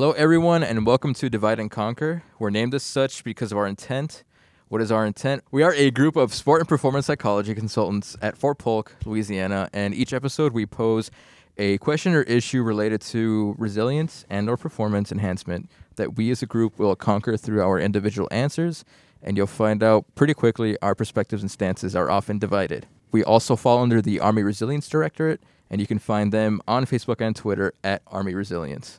Hello, 0.00 0.12
everyone, 0.12 0.62
and 0.62 0.86
welcome 0.86 1.12
to 1.12 1.28
Divide 1.28 1.60
and 1.60 1.70
Conquer. 1.70 2.22
We're 2.38 2.48
named 2.48 2.72
as 2.74 2.82
such 2.82 3.22
because 3.22 3.52
of 3.52 3.58
our 3.58 3.66
intent. 3.66 4.24
What 4.68 4.80
is 4.80 4.90
our 4.90 5.04
intent? 5.04 5.44
We 5.50 5.62
are 5.62 5.74
a 5.74 5.90
group 5.90 6.16
of 6.16 6.32
sport 6.32 6.62
and 6.62 6.66
performance 6.66 7.04
psychology 7.04 7.54
consultants 7.54 8.16
at 8.22 8.38
Fort 8.38 8.56
Polk, 8.56 8.96
Louisiana, 9.04 9.68
and 9.74 9.92
each 9.92 10.14
episode 10.14 10.54
we 10.54 10.64
pose 10.64 11.10
a 11.58 11.76
question 11.76 12.14
or 12.14 12.22
issue 12.22 12.62
related 12.62 13.02
to 13.02 13.54
resilience 13.58 14.24
and 14.30 14.48
or 14.48 14.56
performance 14.56 15.12
enhancement 15.12 15.68
that 15.96 16.16
we 16.16 16.30
as 16.30 16.42
a 16.42 16.46
group 16.46 16.78
will 16.78 16.96
conquer 16.96 17.36
through 17.36 17.62
our 17.62 17.78
individual 17.78 18.26
answers, 18.30 18.86
and 19.22 19.36
you'll 19.36 19.46
find 19.46 19.82
out 19.82 20.06
pretty 20.14 20.32
quickly 20.32 20.78
our 20.80 20.94
perspectives 20.94 21.42
and 21.42 21.50
stances 21.50 21.94
are 21.94 22.10
often 22.10 22.38
divided. 22.38 22.86
We 23.12 23.22
also 23.22 23.54
fall 23.54 23.82
under 23.82 24.00
the 24.00 24.18
Army 24.18 24.44
Resilience 24.44 24.88
Directorate, 24.88 25.42
and 25.68 25.78
you 25.78 25.86
can 25.86 25.98
find 25.98 26.32
them 26.32 26.62
on 26.66 26.86
Facebook 26.86 27.20
and 27.20 27.36
Twitter 27.36 27.74
at 27.84 28.00
Army 28.06 28.34
Resilience. 28.34 28.98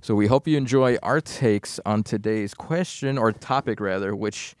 So 0.00 0.14
we 0.14 0.28
hope 0.28 0.46
you 0.46 0.56
enjoy 0.56 0.96
our 1.02 1.20
takes 1.20 1.80
on 1.84 2.04
today's 2.04 2.54
question 2.54 3.18
or 3.18 3.32
topic, 3.32 3.80
rather, 3.80 4.14
which 4.14 4.54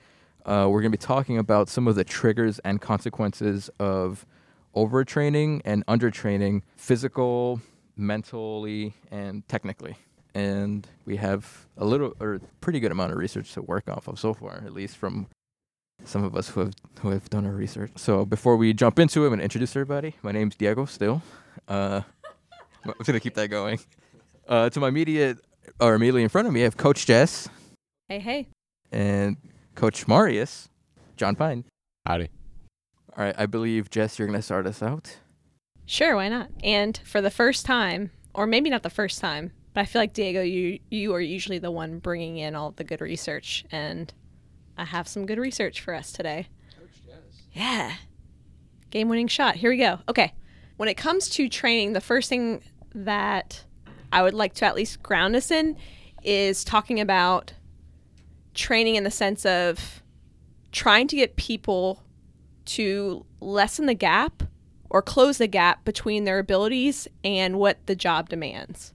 uh, 0.44 0.66
we're 0.68 0.80
going 0.80 0.90
to 0.90 0.98
be 0.98 1.00
talking 1.00 1.38
about 1.38 1.68
some 1.68 1.86
of 1.86 1.94
the 1.94 2.02
triggers 2.02 2.58
and 2.60 2.80
consequences 2.80 3.70
of 3.78 4.26
overtraining 4.74 5.62
and 5.64 5.86
undertraining, 5.86 6.62
physical, 6.76 7.60
mentally, 7.96 8.94
and 9.12 9.46
technically. 9.48 9.96
And 10.34 10.84
we 11.04 11.16
have 11.16 11.68
a 11.76 11.84
little 11.84 12.14
or 12.18 12.40
pretty 12.60 12.80
good 12.80 12.90
amount 12.90 13.12
of 13.12 13.18
research 13.18 13.52
to 13.52 13.62
work 13.62 13.88
off 13.88 14.08
of 14.08 14.18
so 14.18 14.34
far, 14.34 14.60
at 14.66 14.72
least 14.72 14.96
from 14.96 15.28
some 16.04 16.24
of 16.24 16.34
us 16.34 16.48
who 16.48 16.60
have 16.60 16.74
who 16.98 17.10
have 17.10 17.30
done 17.30 17.46
our 17.46 17.52
research. 17.52 17.92
So 17.94 18.24
before 18.24 18.56
we 18.56 18.72
jump 18.72 18.98
into 18.98 19.22
it, 19.22 19.28
I'm 19.28 19.38
to 19.38 19.44
introduce 19.44 19.76
everybody. 19.76 20.16
My 20.20 20.32
name's 20.32 20.56
Diego. 20.56 20.84
Still, 20.84 21.22
uh, 21.68 22.00
I'm 22.84 22.92
going 23.04 23.14
to 23.14 23.20
keep 23.20 23.34
that 23.34 23.48
going. 23.50 23.78
Uh, 24.48 24.70
to 24.70 24.80
my 24.80 24.88
immediate 24.88 25.38
or 25.80 25.94
immediately 25.94 26.22
in 26.22 26.28
front 26.28 26.48
of 26.48 26.54
me, 26.54 26.60
I 26.60 26.64
have 26.64 26.76
Coach 26.76 27.06
Jess 27.06 27.48
Hey, 28.08 28.18
hey. 28.18 28.48
and 28.90 29.36
Coach 29.74 30.08
Marius, 30.08 30.68
John 31.16 31.36
Pine. 31.36 31.64
Howdy. 32.06 32.28
All 33.16 33.24
right, 33.24 33.34
I 33.36 33.46
believe 33.46 33.90
Jess, 33.90 34.18
you're 34.18 34.26
going 34.26 34.38
to 34.38 34.42
start 34.42 34.66
us 34.66 34.82
out. 34.82 35.18
Sure, 35.84 36.16
why 36.16 36.28
not? 36.28 36.48
And 36.64 36.98
for 37.04 37.20
the 37.20 37.30
first 37.30 37.66
time, 37.66 38.10
or 38.34 38.46
maybe 38.46 38.70
not 38.70 38.82
the 38.82 38.90
first 38.90 39.20
time, 39.20 39.52
but 39.74 39.82
I 39.82 39.84
feel 39.84 40.00
like 40.00 40.12
Diego, 40.14 40.40
you 40.42 40.78
you 40.90 41.14
are 41.14 41.20
usually 41.20 41.58
the 41.58 41.70
one 41.70 41.98
bringing 41.98 42.38
in 42.38 42.54
all 42.54 42.70
the 42.72 42.84
good 42.84 43.00
research, 43.00 43.64
and 43.70 44.12
I 44.76 44.84
have 44.84 45.06
some 45.08 45.26
good 45.26 45.38
research 45.38 45.80
for 45.80 45.94
us 45.94 46.10
today. 46.12 46.48
Coach 46.78 47.02
Jess. 47.06 47.42
Yeah, 47.52 47.92
game-winning 48.90 49.28
shot. 49.28 49.56
Here 49.56 49.70
we 49.70 49.76
go. 49.76 49.98
Okay, 50.08 50.32
when 50.78 50.88
it 50.88 50.96
comes 50.96 51.28
to 51.30 51.48
training, 51.48 51.92
the 51.92 52.00
first 52.00 52.28
thing 52.28 52.62
that 52.94 53.64
I 54.12 54.22
would 54.22 54.34
like 54.34 54.54
to 54.54 54.64
at 54.64 54.74
least 54.74 55.02
ground 55.02 55.36
us 55.36 55.50
in 55.50 55.76
is 56.22 56.64
talking 56.64 57.00
about 57.00 57.52
training 58.54 58.96
in 58.96 59.04
the 59.04 59.10
sense 59.10 59.46
of 59.46 60.02
trying 60.72 61.08
to 61.08 61.16
get 61.16 61.36
people 61.36 62.02
to 62.64 63.24
lessen 63.40 63.86
the 63.86 63.94
gap 63.94 64.42
or 64.90 65.02
close 65.02 65.38
the 65.38 65.46
gap 65.46 65.84
between 65.84 66.24
their 66.24 66.38
abilities 66.38 67.08
and 67.22 67.58
what 67.58 67.78
the 67.86 67.96
job 67.96 68.28
demands. 68.28 68.92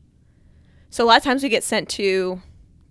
So 0.89 1.03
a 1.03 1.07
lot 1.07 1.17
of 1.17 1.23
times 1.23 1.43
we 1.43 1.49
get 1.49 1.63
sent 1.63 1.89
to 1.89 2.41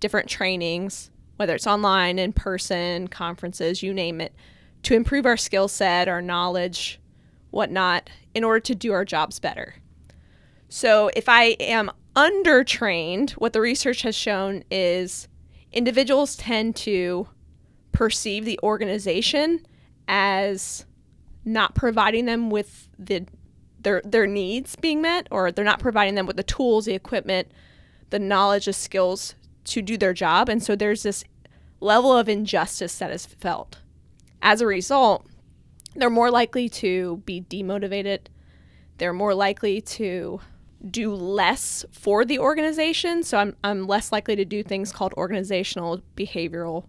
different 0.00 0.28
trainings, 0.28 1.10
whether 1.36 1.54
it's 1.54 1.66
online, 1.66 2.18
in 2.18 2.32
person, 2.32 3.08
conferences, 3.08 3.82
you 3.82 3.94
name 3.94 4.20
it, 4.20 4.34
to 4.82 4.94
improve 4.94 5.26
our 5.26 5.36
skill 5.36 5.68
set, 5.68 6.08
our 6.08 6.22
knowledge, 6.22 7.00
whatnot, 7.50 8.10
in 8.34 8.42
order 8.42 8.60
to 8.60 8.74
do 8.74 8.92
our 8.92 9.04
jobs 9.04 9.38
better. 9.38 9.74
So 10.68 11.10
if 11.14 11.28
I 11.28 11.56
am 11.60 11.90
undertrained, 12.14 13.30
what 13.32 13.52
the 13.52 13.60
research 13.60 14.02
has 14.02 14.14
shown 14.14 14.64
is 14.70 15.28
individuals 15.72 16.36
tend 16.36 16.76
to 16.76 17.28
perceive 17.92 18.44
the 18.44 18.58
organization 18.62 19.64
as 20.08 20.84
not 21.44 21.74
providing 21.74 22.26
them 22.26 22.50
with 22.50 22.88
the 22.98 23.26
their 23.80 24.00
their 24.04 24.26
needs 24.26 24.76
being 24.76 25.02
met 25.02 25.26
or 25.30 25.50
they're 25.50 25.64
not 25.64 25.80
providing 25.80 26.14
them 26.14 26.26
with 26.26 26.36
the 26.36 26.42
tools, 26.42 26.84
the 26.84 26.94
equipment, 26.94 27.50
the 28.10 28.18
knowledge, 28.18 28.66
the 28.66 28.72
skills 28.72 29.34
to 29.64 29.82
do 29.82 29.96
their 29.96 30.12
job 30.12 30.48
and 30.48 30.62
so 30.62 30.76
there's 30.76 31.02
this 31.02 31.24
level 31.80 32.16
of 32.16 32.28
injustice 32.28 32.98
that 32.98 33.10
is 33.10 33.26
felt. 33.26 33.78
As 34.40 34.60
a 34.60 34.66
result, 34.66 35.26
they're 35.94 36.10
more 36.10 36.30
likely 36.30 36.68
to 36.68 37.22
be 37.26 37.42
demotivated. 37.42 38.20
They're 38.98 39.12
more 39.12 39.34
likely 39.34 39.80
to 39.80 40.40
do 40.90 41.14
less 41.14 41.84
for 41.92 42.24
the 42.24 42.38
organization. 42.38 43.22
So 43.22 43.38
I'm, 43.38 43.56
I'm 43.62 43.86
less 43.86 44.12
likely 44.12 44.36
to 44.36 44.44
do 44.44 44.62
things 44.62 44.92
called 44.92 45.12
organizational 45.14 46.02
behavioral 46.16 46.86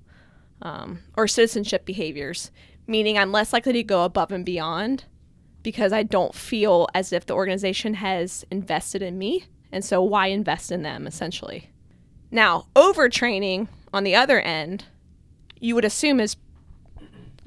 um, 0.61 0.99
or 1.15 1.27
citizenship 1.27 1.85
behaviors, 1.85 2.51
meaning 2.87 3.17
I'm 3.17 3.31
less 3.31 3.53
likely 3.53 3.73
to 3.73 3.83
go 3.83 4.03
above 4.03 4.31
and 4.31 4.45
beyond 4.45 5.05
because 5.61 5.93
I 5.93 6.03
don't 6.03 6.35
feel 6.35 6.87
as 6.93 7.13
if 7.13 7.25
the 7.25 7.33
organization 7.33 7.95
has 7.95 8.45
invested 8.51 9.01
in 9.01 9.17
me. 9.17 9.45
And 9.71 9.83
so 9.83 10.01
why 10.01 10.27
invest 10.27 10.71
in 10.71 10.83
them 10.83 11.07
essentially? 11.07 11.69
Now, 12.31 12.67
overtraining 12.75 13.67
on 13.93 14.03
the 14.03 14.15
other 14.15 14.41
end, 14.41 14.85
you 15.59 15.75
would 15.75 15.85
assume 15.85 16.19
is 16.19 16.35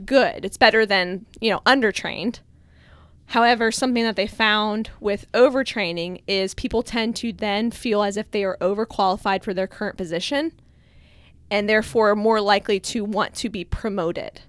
good. 0.05 0.45
It's 0.45 0.57
better 0.57 0.87
than, 0.87 1.27
you 1.41 1.51
know, 1.51 1.61
undertrained. 1.67 2.41
However, 3.27 3.73
something 3.73 4.05
that 4.05 4.17
they 4.17 4.27
found 4.27 4.91
with 5.01 5.31
overtraining 5.33 6.23
is 6.27 6.55
people 6.55 6.83
tend 6.83 7.17
to 7.17 7.33
then 7.33 7.71
feel 7.71 8.03
as 8.03 8.17
if 8.17 8.31
they 8.31 8.45
are 8.45 8.57
overqualified 8.61 9.43
for 9.43 9.53
their 9.53 9.67
current 9.67 9.97
position 9.97 10.53
and 11.51 11.69
therefore 11.69 12.15
more 12.15 12.41
likely 12.41 12.81
to 12.81 13.05
want 13.05 13.35
to 13.35 13.49
be 13.49 13.65
promoted. 13.65 14.43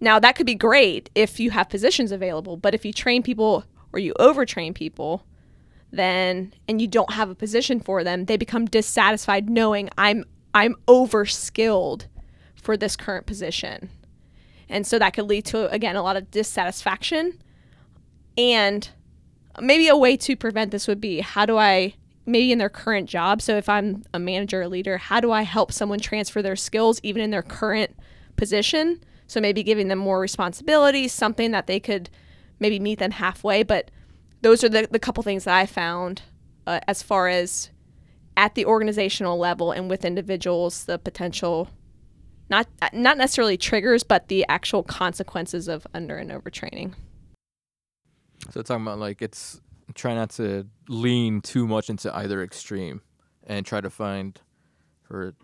Now, 0.00 0.18
that 0.18 0.34
could 0.34 0.46
be 0.46 0.54
great 0.54 1.10
if 1.14 1.38
you 1.38 1.50
have 1.50 1.68
positions 1.68 2.10
available, 2.10 2.56
but 2.56 2.74
if 2.74 2.84
you 2.84 2.92
train 2.92 3.22
people 3.22 3.64
or 3.92 3.98
you 3.98 4.14
overtrain 4.18 4.74
people, 4.74 5.24
then 5.92 6.54
and 6.68 6.80
you 6.80 6.88
don't 6.88 7.12
have 7.12 7.30
a 7.30 7.34
position 7.34 7.80
for 7.80 8.04
them, 8.04 8.26
they 8.26 8.36
become 8.36 8.66
dissatisfied 8.66 9.50
knowing 9.50 9.90
I'm 9.98 10.24
I'm 10.54 10.74
overskilled 10.86 12.06
for 12.54 12.76
this 12.76 12.96
current 12.96 13.26
position. 13.26 13.90
And 14.68 14.86
so 14.86 14.98
that 14.98 15.12
could 15.14 15.26
lead 15.26 15.44
to 15.46 15.68
again 15.70 15.96
a 15.96 16.02
lot 16.02 16.16
of 16.16 16.30
dissatisfaction 16.30 17.40
and 18.36 18.88
maybe 19.60 19.88
a 19.88 19.96
way 19.96 20.16
to 20.16 20.36
prevent 20.36 20.70
this 20.70 20.86
would 20.86 21.00
be 21.00 21.20
how 21.20 21.46
do 21.46 21.56
I, 21.56 21.94
maybe 22.26 22.52
in 22.52 22.58
their 22.58 22.68
current 22.68 23.08
job, 23.08 23.42
so 23.42 23.56
if 23.56 23.68
I'm 23.68 24.04
a 24.14 24.18
manager 24.18 24.62
or 24.62 24.68
leader, 24.68 24.98
how 24.98 25.20
do 25.20 25.32
I 25.32 25.42
help 25.42 25.72
someone 25.72 25.98
transfer 25.98 26.42
their 26.42 26.56
skills 26.56 27.00
even 27.02 27.22
in 27.22 27.30
their 27.30 27.42
current 27.42 27.96
position? 28.36 29.02
So 29.26 29.40
maybe 29.40 29.62
giving 29.62 29.88
them 29.88 29.98
more 29.98 30.20
responsibility, 30.20 31.06
something 31.08 31.50
that 31.52 31.66
they 31.66 31.80
could 31.80 32.10
maybe 32.58 32.80
meet 32.80 32.98
them 32.98 33.12
halfway. 33.12 33.62
But 33.62 33.90
those 34.42 34.64
are 34.64 34.68
the, 34.68 34.88
the 34.90 34.98
couple 34.98 35.22
things 35.22 35.44
that 35.44 35.54
I 35.54 35.66
found 35.66 36.22
uh, 36.66 36.80
as 36.88 37.02
far 37.02 37.28
as 37.28 37.70
at 38.36 38.54
the 38.54 38.64
organizational 38.64 39.38
level 39.38 39.70
and 39.72 39.90
with 39.90 40.04
individuals, 40.04 40.84
the 40.84 40.98
potential 40.98 41.68
not 42.48 42.66
not 42.92 43.16
necessarily 43.16 43.56
triggers, 43.56 44.02
but 44.02 44.26
the 44.26 44.44
actual 44.48 44.82
consequences 44.82 45.68
of 45.68 45.86
under 45.94 46.16
and 46.16 46.30
overtraining. 46.32 46.94
So 48.50 48.62
talking 48.62 48.82
about 48.82 48.98
like 48.98 49.22
it's 49.22 49.60
try 49.94 50.14
not 50.14 50.30
to 50.30 50.66
lean 50.88 51.40
too 51.40 51.66
much 51.66 51.90
into 51.90 52.14
either 52.16 52.42
extreme 52.42 53.02
and 53.46 53.66
try 53.66 53.80
to 53.80 53.90
find 53.90 54.40
for 55.02 55.34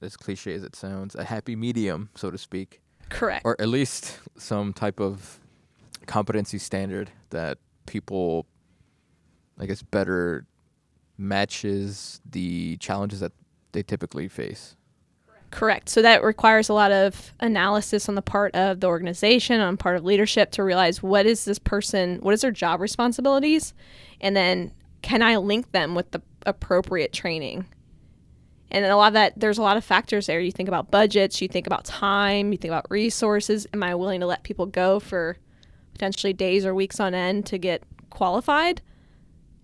as 0.00 0.16
cliche 0.16 0.54
as 0.54 0.64
it 0.64 0.74
sounds, 0.74 1.14
a 1.14 1.24
happy 1.24 1.54
medium, 1.54 2.10
so 2.14 2.30
to 2.30 2.38
speak. 2.38 2.80
Correct. 3.08 3.44
Or 3.44 3.60
at 3.60 3.68
least 3.68 4.18
some 4.36 4.72
type 4.72 5.00
of 5.00 5.38
competency 6.06 6.58
standard 6.58 7.10
that 7.30 7.58
people 7.86 8.46
I 9.58 9.66
guess 9.66 9.82
better 9.82 10.46
matches 11.16 12.20
the 12.28 12.76
challenges 12.78 13.20
that 13.20 13.32
they 13.72 13.82
typically 13.82 14.28
face. 14.28 14.76
Correct. 15.52 15.90
So 15.90 16.00
that 16.00 16.24
requires 16.24 16.70
a 16.70 16.72
lot 16.72 16.92
of 16.92 17.34
analysis 17.38 18.08
on 18.08 18.14
the 18.14 18.22
part 18.22 18.54
of 18.56 18.80
the 18.80 18.86
organization, 18.86 19.60
on 19.60 19.76
part 19.76 19.96
of 19.96 20.04
leadership 20.04 20.50
to 20.52 20.64
realize 20.64 21.02
what 21.02 21.26
is 21.26 21.44
this 21.44 21.58
person, 21.58 22.18
what 22.22 22.32
is 22.32 22.40
their 22.40 22.50
job 22.50 22.80
responsibilities, 22.80 23.74
and 24.18 24.34
then 24.34 24.72
can 25.02 25.20
I 25.20 25.36
link 25.36 25.72
them 25.72 25.94
with 25.94 26.10
the 26.12 26.22
appropriate 26.46 27.12
training? 27.12 27.66
And 28.70 28.82
then 28.82 28.90
a 28.90 28.96
lot 28.96 29.08
of 29.08 29.12
that, 29.12 29.38
there's 29.38 29.58
a 29.58 29.62
lot 29.62 29.76
of 29.76 29.84
factors 29.84 30.26
there. 30.26 30.40
You 30.40 30.52
think 30.52 30.70
about 30.70 30.90
budgets, 30.90 31.42
you 31.42 31.48
think 31.48 31.66
about 31.66 31.84
time, 31.84 32.50
you 32.50 32.56
think 32.56 32.72
about 32.72 32.90
resources. 32.90 33.66
Am 33.74 33.82
I 33.82 33.94
willing 33.94 34.20
to 34.20 34.26
let 34.26 34.44
people 34.44 34.64
go 34.64 35.00
for 35.00 35.36
potentially 35.92 36.32
days 36.32 36.64
or 36.64 36.74
weeks 36.74 36.98
on 36.98 37.12
end 37.12 37.44
to 37.46 37.58
get 37.58 37.82
qualified? 38.08 38.80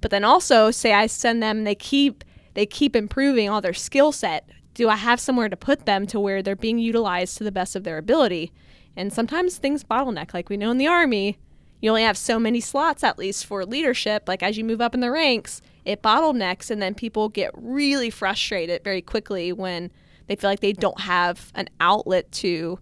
But 0.03 0.11
then 0.11 0.23
also, 0.23 0.71
say 0.71 0.93
I 0.93 1.07
send 1.07 1.43
them, 1.43 1.65
they 1.65 1.75
keep 1.75 2.25
they 2.53 2.67
keep 2.67 2.95
improving 2.95 3.49
all 3.49 3.63
their 3.63 3.73
skill 3.73 4.13
set 4.13 4.51
do 4.79 4.89
I 4.89 4.95
have 4.95 5.19
somewhere 5.19 5.49
to 5.49 5.57
put 5.57 5.87
them 5.87 6.07
to 6.07 6.21
where 6.21 6.41
they're 6.41 6.55
being 6.55 6.79
utilized 6.79 7.37
to 7.39 7.45
the 7.45 7.51
best 7.51 7.75
of 7.75 7.83
their 7.83 7.99
ability? 7.99 8.53
And 8.97 9.13
sometimes 9.13 9.59
things 9.59 9.83
bottleneck. 9.83 10.33
Like 10.33 10.49
we 10.49 10.57
know 10.57 10.71
in 10.71 10.79
the 10.79 10.87
Army, 10.87 11.37
you 11.81 11.91
only 11.91 12.05
have 12.05 12.17
so 12.17 12.39
many 12.39 12.61
slots 12.61 13.03
at 13.03 13.19
least 13.19 13.45
for 13.45 13.67
leadership. 13.67 14.29
Like 14.29 14.41
as 14.41 14.57
you 14.57 14.63
move 14.63 14.81
up 14.81 14.95
in 14.95 15.01
the 15.01 15.11
ranks, 15.11 15.61
it 15.85 16.01
bottlenecks, 16.01 16.71
and 16.71 16.81
then 16.81 16.95
people 16.95 17.29
get 17.29 17.51
really 17.57 18.09
frustrated 18.09 18.85
very 18.85 19.03
quickly 19.03 19.53
when 19.53 19.91
they 20.29 20.37
feel 20.37 20.49
like 20.49 20.61
they 20.61 20.75
don't 20.75 21.01
have 21.01 21.51
an 21.57 21.69
outlet 21.81 22.31
to 22.31 22.79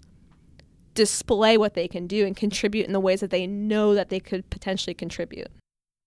display 0.93 1.57
what 1.57 1.73
they 1.73 1.89
can 1.89 2.07
do 2.07 2.27
and 2.27 2.37
contribute 2.37 2.85
in 2.85 2.93
the 2.93 3.01
ways 3.01 3.21
that 3.21 3.31
they 3.31 3.47
know 3.47 3.95
that 3.95 4.11
they 4.11 4.21
could 4.21 4.51
potentially 4.51 4.93
contribute. 4.93 5.49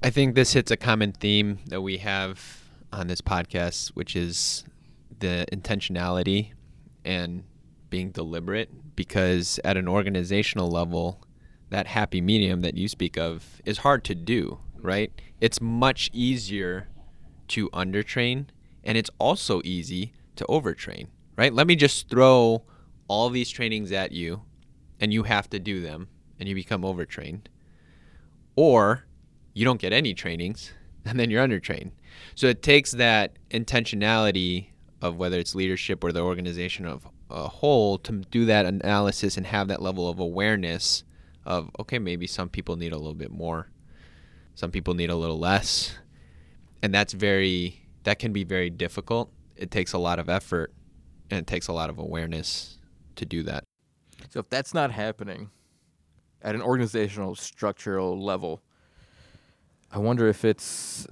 I 0.03 0.12
think 0.12 0.35
this 0.35 0.53
hits 0.53 0.69
a 0.69 0.77
common 0.77 1.13
theme 1.13 1.57
that 1.65 1.81
we 1.81 1.97
have 1.97 2.69
on 2.94 3.07
this 3.07 3.21
podcast, 3.21 3.89
which 3.89 4.15
is 4.15 4.63
the 5.19 5.45
intentionality 5.51 6.51
and 7.06 7.44
being 7.89 8.12
deliberate. 8.12 8.95
Because 8.95 9.60
at 9.63 9.77
an 9.77 9.88
organizational 9.88 10.69
level, 10.69 11.24
that 11.69 11.88
happy 11.88 12.21
medium 12.21 12.62
that 12.62 12.75
you 12.75 12.88
speak 12.88 13.18
of 13.18 13.62
is 13.66 13.80
hard 13.80 14.04
to 14.06 14.16
do, 14.16 14.60
right? 14.81 15.12
It's 15.39 15.62
much 15.62 16.10
easier 16.13 16.88
to 17.50 17.69
undertrain, 17.69 18.48
and 18.83 18.98
it's 18.98 19.10
also 19.19 19.62
easy 19.63 20.13
to 20.36 20.45
overtrain, 20.45 21.07
right? 21.38 21.54
Let 21.54 21.68
me 21.68 21.75
just 21.75 22.10
throw 22.10 22.63
all 23.07 23.30
these 23.30 23.50
trainings 23.50 23.92
at 23.92 24.12
you, 24.12 24.44
and 25.00 25.13
you 25.13 25.24
have 25.24 25.50
to 25.51 25.60
do 25.60 25.81
them, 25.81 26.07
and 26.39 26.50
you 26.50 26.56
become 26.56 26.83
overtrained. 26.83 27.50
Or 28.56 29.06
you 29.54 29.66
don't 29.66 29.80
get 29.80 29.94
any 29.94 30.13
trainings, 30.13 30.74
and 31.06 31.19
then 31.19 31.30
you're 31.30 31.45
undertrained. 31.45 31.92
So 32.36 32.48
it 32.48 32.62
takes 32.62 32.92
that 32.92 33.38
intentionality 33.51 34.69
of 35.01 35.17
whether 35.17 35.39
it's 35.39 35.55
leadership 35.55 36.03
or 36.03 36.11
the 36.11 36.21
organization 36.21 36.85
of 36.85 37.07
a 37.29 37.47
whole 37.47 37.97
to 37.99 38.11
do 38.31 38.45
that 38.45 38.65
analysis 38.65 39.37
and 39.37 39.45
have 39.45 39.67
that 39.67 39.81
level 39.81 40.09
of 40.09 40.19
awareness 40.19 41.03
of 41.45 41.69
okay 41.79 41.99
maybe 41.99 42.27
some 42.27 42.49
people 42.49 42.75
need 42.75 42.91
a 42.91 42.97
little 42.97 43.13
bit 43.13 43.31
more. 43.31 43.69
Some 44.55 44.71
people 44.71 44.93
need 44.93 45.09
a 45.09 45.15
little 45.15 45.39
less. 45.39 45.97
And 46.81 46.93
that's 46.93 47.13
very 47.13 47.81
that 48.03 48.19
can 48.19 48.33
be 48.33 48.43
very 48.43 48.69
difficult. 48.69 49.31
It 49.55 49.71
takes 49.71 49.93
a 49.93 49.97
lot 49.97 50.19
of 50.19 50.29
effort 50.29 50.73
and 51.29 51.39
it 51.39 51.47
takes 51.47 51.67
a 51.67 51.73
lot 51.73 51.89
of 51.89 51.97
awareness 51.97 52.77
to 53.15 53.25
do 53.25 53.43
that. 53.43 53.63
So 54.29 54.39
if 54.39 54.49
that's 54.49 54.73
not 54.73 54.91
happening 54.91 55.49
at 56.41 56.55
an 56.55 56.61
organizational 56.61 57.35
structural 57.35 58.21
level, 58.21 58.61
I 59.91 59.99
wonder 59.99 60.27
if 60.27 60.45
it's 60.45 61.07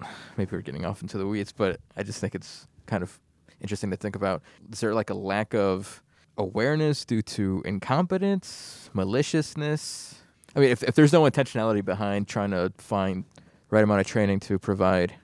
maybe 0.36 0.50
we're 0.52 0.62
getting 0.62 0.84
off 0.84 1.02
into 1.02 1.18
the 1.18 1.26
weeds, 1.26 1.52
but 1.52 1.80
I 1.96 2.02
just 2.02 2.20
think 2.20 2.34
it's 2.34 2.66
kind 2.90 3.02
of 3.02 3.18
interesting 3.60 3.90
to 3.90 3.96
think 3.96 4.16
about. 4.16 4.42
Is 4.72 4.80
there 4.80 4.94
like 4.94 5.10
a 5.10 5.14
lack 5.14 5.54
of 5.54 6.02
awareness 6.36 7.04
due 7.04 7.22
to 7.22 7.62
incompetence, 7.64 8.90
maliciousness? 8.92 10.16
I 10.54 10.60
mean, 10.60 10.70
if 10.70 10.82
if 10.82 10.94
there's 10.96 11.12
no 11.12 11.22
intentionality 11.22 11.84
behind 11.84 12.26
trying 12.28 12.50
to 12.50 12.72
find 12.76 13.24
right 13.70 13.84
amount 13.84 14.00
of 14.00 14.06
training 14.06 14.40
to 14.40 14.58
provide 14.58 15.14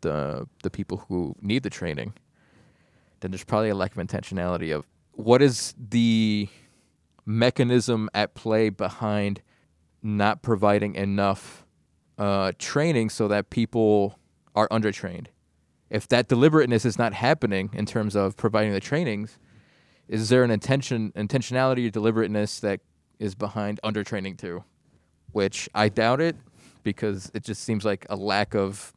the 0.00 0.48
the 0.62 0.70
people 0.70 1.04
who 1.08 1.36
need 1.40 1.62
the 1.62 1.70
training, 1.70 2.14
then 3.20 3.30
there's 3.30 3.44
probably 3.44 3.68
a 3.68 3.74
lack 3.74 3.94
of 3.94 4.06
intentionality 4.06 4.74
of 4.74 4.86
what 5.12 5.42
is 5.42 5.74
the 5.78 6.48
mechanism 7.26 8.08
at 8.14 8.34
play 8.34 8.68
behind 8.68 9.42
not 10.02 10.42
providing 10.42 10.94
enough 10.94 11.64
uh, 12.18 12.52
training 12.58 13.10
so 13.10 13.28
that 13.28 13.50
people 13.50 14.18
are 14.54 14.68
undertrained. 14.68 15.26
If 15.94 16.08
that 16.08 16.26
deliberateness 16.26 16.84
is 16.84 16.98
not 16.98 17.14
happening 17.14 17.70
in 17.72 17.86
terms 17.86 18.16
of 18.16 18.36
providing 18.36 18.72
the 18.72 18.80
trainings, 18.80 19.38
is 20.08 20.28
there 20.28 20.42
an 20.42 20.50
intention, 20.50 21.12
intentionality 21.12 21.86
or 21.86 21.90
deliberateness 21.90 22.58
that 22.62 22.80
is 23.20 23.36
behind 23.36 23.78
undertraining 23.84 24.36
too? 24.36 24.64
Which 25.30 25.68
I 25.72 25.88
doubt 25.88 26.20
it, 26.20 26.34
because 26.82 27.30
it 27.32 27.44
just 27.44 27.62
seems 27.62 27.84
like 27.84 28.06
a 28.10 28.16
lack 28.16 28.56
of 28.56 28.92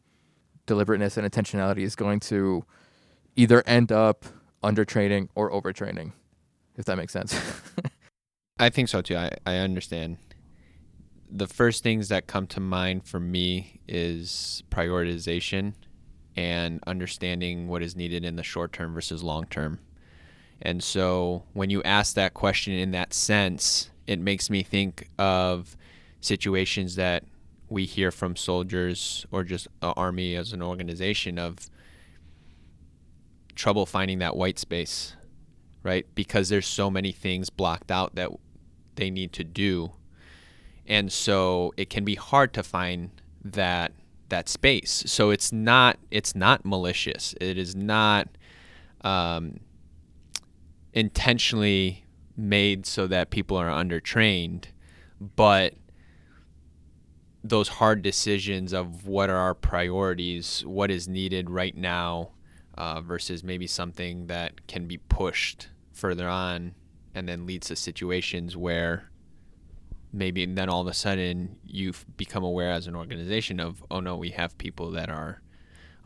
deliberateness 0.65 1.17
and 1.17 1.31
intentionality 1.31 1.81
is 1.81 1.95
going 1.95 2.19
to 2.21 2.65
either 3.35 3.61
end 3.67 3.91
up 3.91 4.25
undertraining 4.63 5.29
or 5.35 5.51
overtraining, 5.51 6.13
if 6.77 6.85
that 6.85 6.97
makes 6.97 7.13
sense. 7.13 7.39
I 8.59 8.69
think 8.69 8.89
so 8.89 9.03
too. 9.03 9.17
I, 9.17 9.33
I 9.45 9.57
understand. 9.57 10.17
The 11.29 11.45
first 11.45 11.83
things 11.83 12.07
that 12.07 12.25
come 12.25 12.47
to 12.47 12.59
mind 12.59 13.05
for 13.05 13.19
me 13.19 13.81
is 13.87 14.63
prioritization 14.71 15.73
and 16.37 16.79
understanding 16.85 17.67
what 17.67 17.81
is 17.81 17.95
needed 17.95 18.23
in 18.23 18.35
the 18.35 18.43
short 18.43 18.71
term 18.71 18.93
versus 18.93 19.23
long 19.23 19.45
term. 19.47 19.79
And 20.61 20.83
so 20.83 21.43
when 21.53 21.69
you 21.69 21.83
ask 21.83 22.15
that 22.15 22.33
question 22.33 22.73
in 22.73 22.91
that 22.91 23.13
sense, 23.13 23.89
it 24.05 24.19
makes 24.19 24.49
me 24.49 24.63
think 24.63 25.09
of 25.19 25.75
situations 26.21 26.95
that 26.95 27.23
we 27.69 27.85
hear 27.85 28.11
from 28.11 28.35
soldiers 28.35 29.25
or 29.31 29.43
just 29.43 29.67
army 29.81 30.35
as 30.35 30.53
an 30.53 30.61
organization 30.61 31.37
of 31.37 31.69
trouble 33.55 33.85
finding 33.85 34.19
that 34.19 34.35
white 34.35 34.57
space, 34.57 35.15
right? 35.83 36.05
Because 36.15 36.49
there's 36.49 36.67
so 36.67 36.89
many 36.89 37.11
things 37.11 37.49
blocked 37.49 37.91
out 37.91 38.15
that 38.15 38.29
they 38.95 39.09
need 39.09 39.33
to 39.33 39.43
do. 39.43 39.91
And 40.85 41.11
so 41.11 41.73
it 41.75 41.89
can 41.89 42.05
be 42.05 42.15
hard 42.15 42.53
to 42.53 42.63
find 42.63 43.09
that 43.43 43.91
that 44.29 44.49
space. 44.49 45.03
So 45.07 45.29
it's 45.29 45.51
not 45.51 45.97
it's 46.11 46.35
not 46.35 46.65
malicious. 46.65 47.33
It 47.39 47.57
is 47.57 47.75
not 47.75 48.27
um, 49.01 49.59
intentionally 50.93 52.05
made 52.35 52.85
so 52.85 53.07
that 53.07 53.29
people 53.29 53.57
are 53.57 53.69
undertrained, 53.69 54.65
but 55.35 55.73
those 57.43 57.67
hard 57.67 58.01
decisions 58.01 58.73
of 58.73 59.07
what 59.07 59.29
are 59.29 59.37
our 59.37 59.53
priorities, 59.53 60.63
what 60.65 60.91
is 60.91 61.07
needed 61.07 61.49
right 61.49 61.75
now, 61.75 62.31
uh, 62.77 63.01
versus 63.01 63.43
maybe 63.43 63.67
something 63.67 64.27
that 64.27 64.67
can 64.67 64.87
be 64.87 64.97
pushed 64.97 65.69
further 65.93 66.27
on 66.27 66.75
and 67.15 67.27
then 67.27 67.45
leads 67.45 67.67
to 67.67 67.75
situations 67.75 68.55
where 68.55 69.09
maybe 70.11 70.45
then 70.45 70.69
all 70.69 70.81
of 70.81 70.87
a 70.87 70.93
sudden 70.93 71.57
you've 71.65 72.05
become 72.17 72.43
aware 72.43 72.71
as 72.71 72.87
an 72.87 72.95
organization 72.95 73.59
of 73.59 73.83
oh 73.91 73.99
no 73.99 74.15
we 74.15 74.29
have 74.31 74.57
people 74.57 74.91
that 74.91 75.09
are 75.09 75.41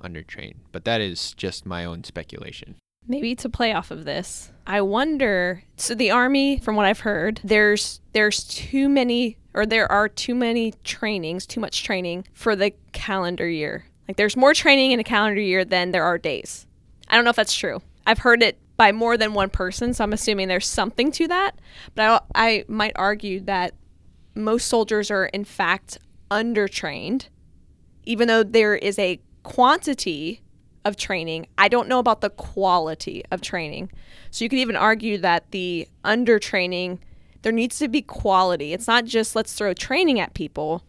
undertrained 0.03 0.55
but 0.71 0.85
that 0.85 0.99
is 0.99 1.33
just 1.33 1.65
my 1.65 1.85
own 1.85 2.03
speculation 2.03 2.75
Maybe 3.07 3.35
to 3.35 3.49
play 3.49 3.73
off 3.73 3.89
of 3.91 4.05
this, 4.05 4.51
I 4.67 4.81
wonder. 4.81 5.63
So 5.75 5.95
the 5.95 6.11
army, 6.11 6.59
from 6.59 6.75
what 6.75 6.85
I've 6.85 6.99
heard, 6.99 7.41
there's 7.43 7.99
there's 8.13 8.43
too 8.43 8.89
many, 8.89 9.37
or 9.53 9.65
there 9.65 9.91
are 9.91 10.07
too 10.07 10.35
many 10.35 10.73
trainings, 10.83 11.47
too 11.47 11.59
much 11.59 11.83
training 11.83 12.27
for 12.33 12.55
the 12.55 12.73
calendar 12.91 13.49
year. 13.49 13.85
Like 14.07 14.17
there's 14.17 14.37
more 14.37 14.53
training 14.53 14.91
in 14.91 14.99
a 14.99 15.03
calendar 15.03 15.41
year 15.41 15.65
than 15.65 15.91
there 15.91 16.03
are 16.03 16.17
days. 16.17 16.67
I 17.07 17.15
don't 17.15 17.23
know 17.23 17.31
if 17.31 17.35
that's 17.35 17.55
true. 17.55 17.81
I've 18.05 18.19
heard 18.19 18.43
it 18.43 18.59
by 18.77 18.91
more 18.91 19.17
than 19.17 19.33
one 19.33 19.49
person, 19.49 19.93
so 19.93 20.03
I'm 20.03 20.13
assuming 20.13 20.47
there's 20.47 20.67
something 20.67 21.11
to 21.13 21.27
that. 21.27 21.59
But 21.95 22.23
I, 22.35 22.49
I 22.49 22.65
might 22.67 22.93
argue 22.95 23.39
that 23.41 23.73
most 24.35 24.67
soldiers 24.67 25.11
are 25.11 25.25
in 25.25 25.45
fact 25.45 25.97
undertrained, 26.29 27.27
even 28.05 28.27
though 28.27 28.43
there 28.43 28.75
is 28.75 28.97
a 28.97 29.19
quantity 29.43 30.41
of 30.85 30.95
training. 30.95 31.47
I 31.57 31.67
don't 31.67 31.87
know 31.87 31.99
about 31.99 32.21
the 32.21 32.29
quality 32.29 33.23
of 33.31 33.41
training. 33.41 33.91
So 34.31 34.43
you 34.43 34.49
could 34.49 34.59
even 34.59 34.75
argue 34.75 35.17
that 35.19 35.51
the 35.51 35.87
undertraining, 36.03 36.99
there 37.41 37.51
needs 37.51 37.77
to 37.79 37.87
be 37.87 38.01
quality. 38.01 38.73
It's 38.73 38.87
not 38.87 39.05
just 39.05 39.35
let's 39.35 39.53
throw 39.53 39.73
training 39.73 40.19
at 40.19 40.33
people, 40.33 40.83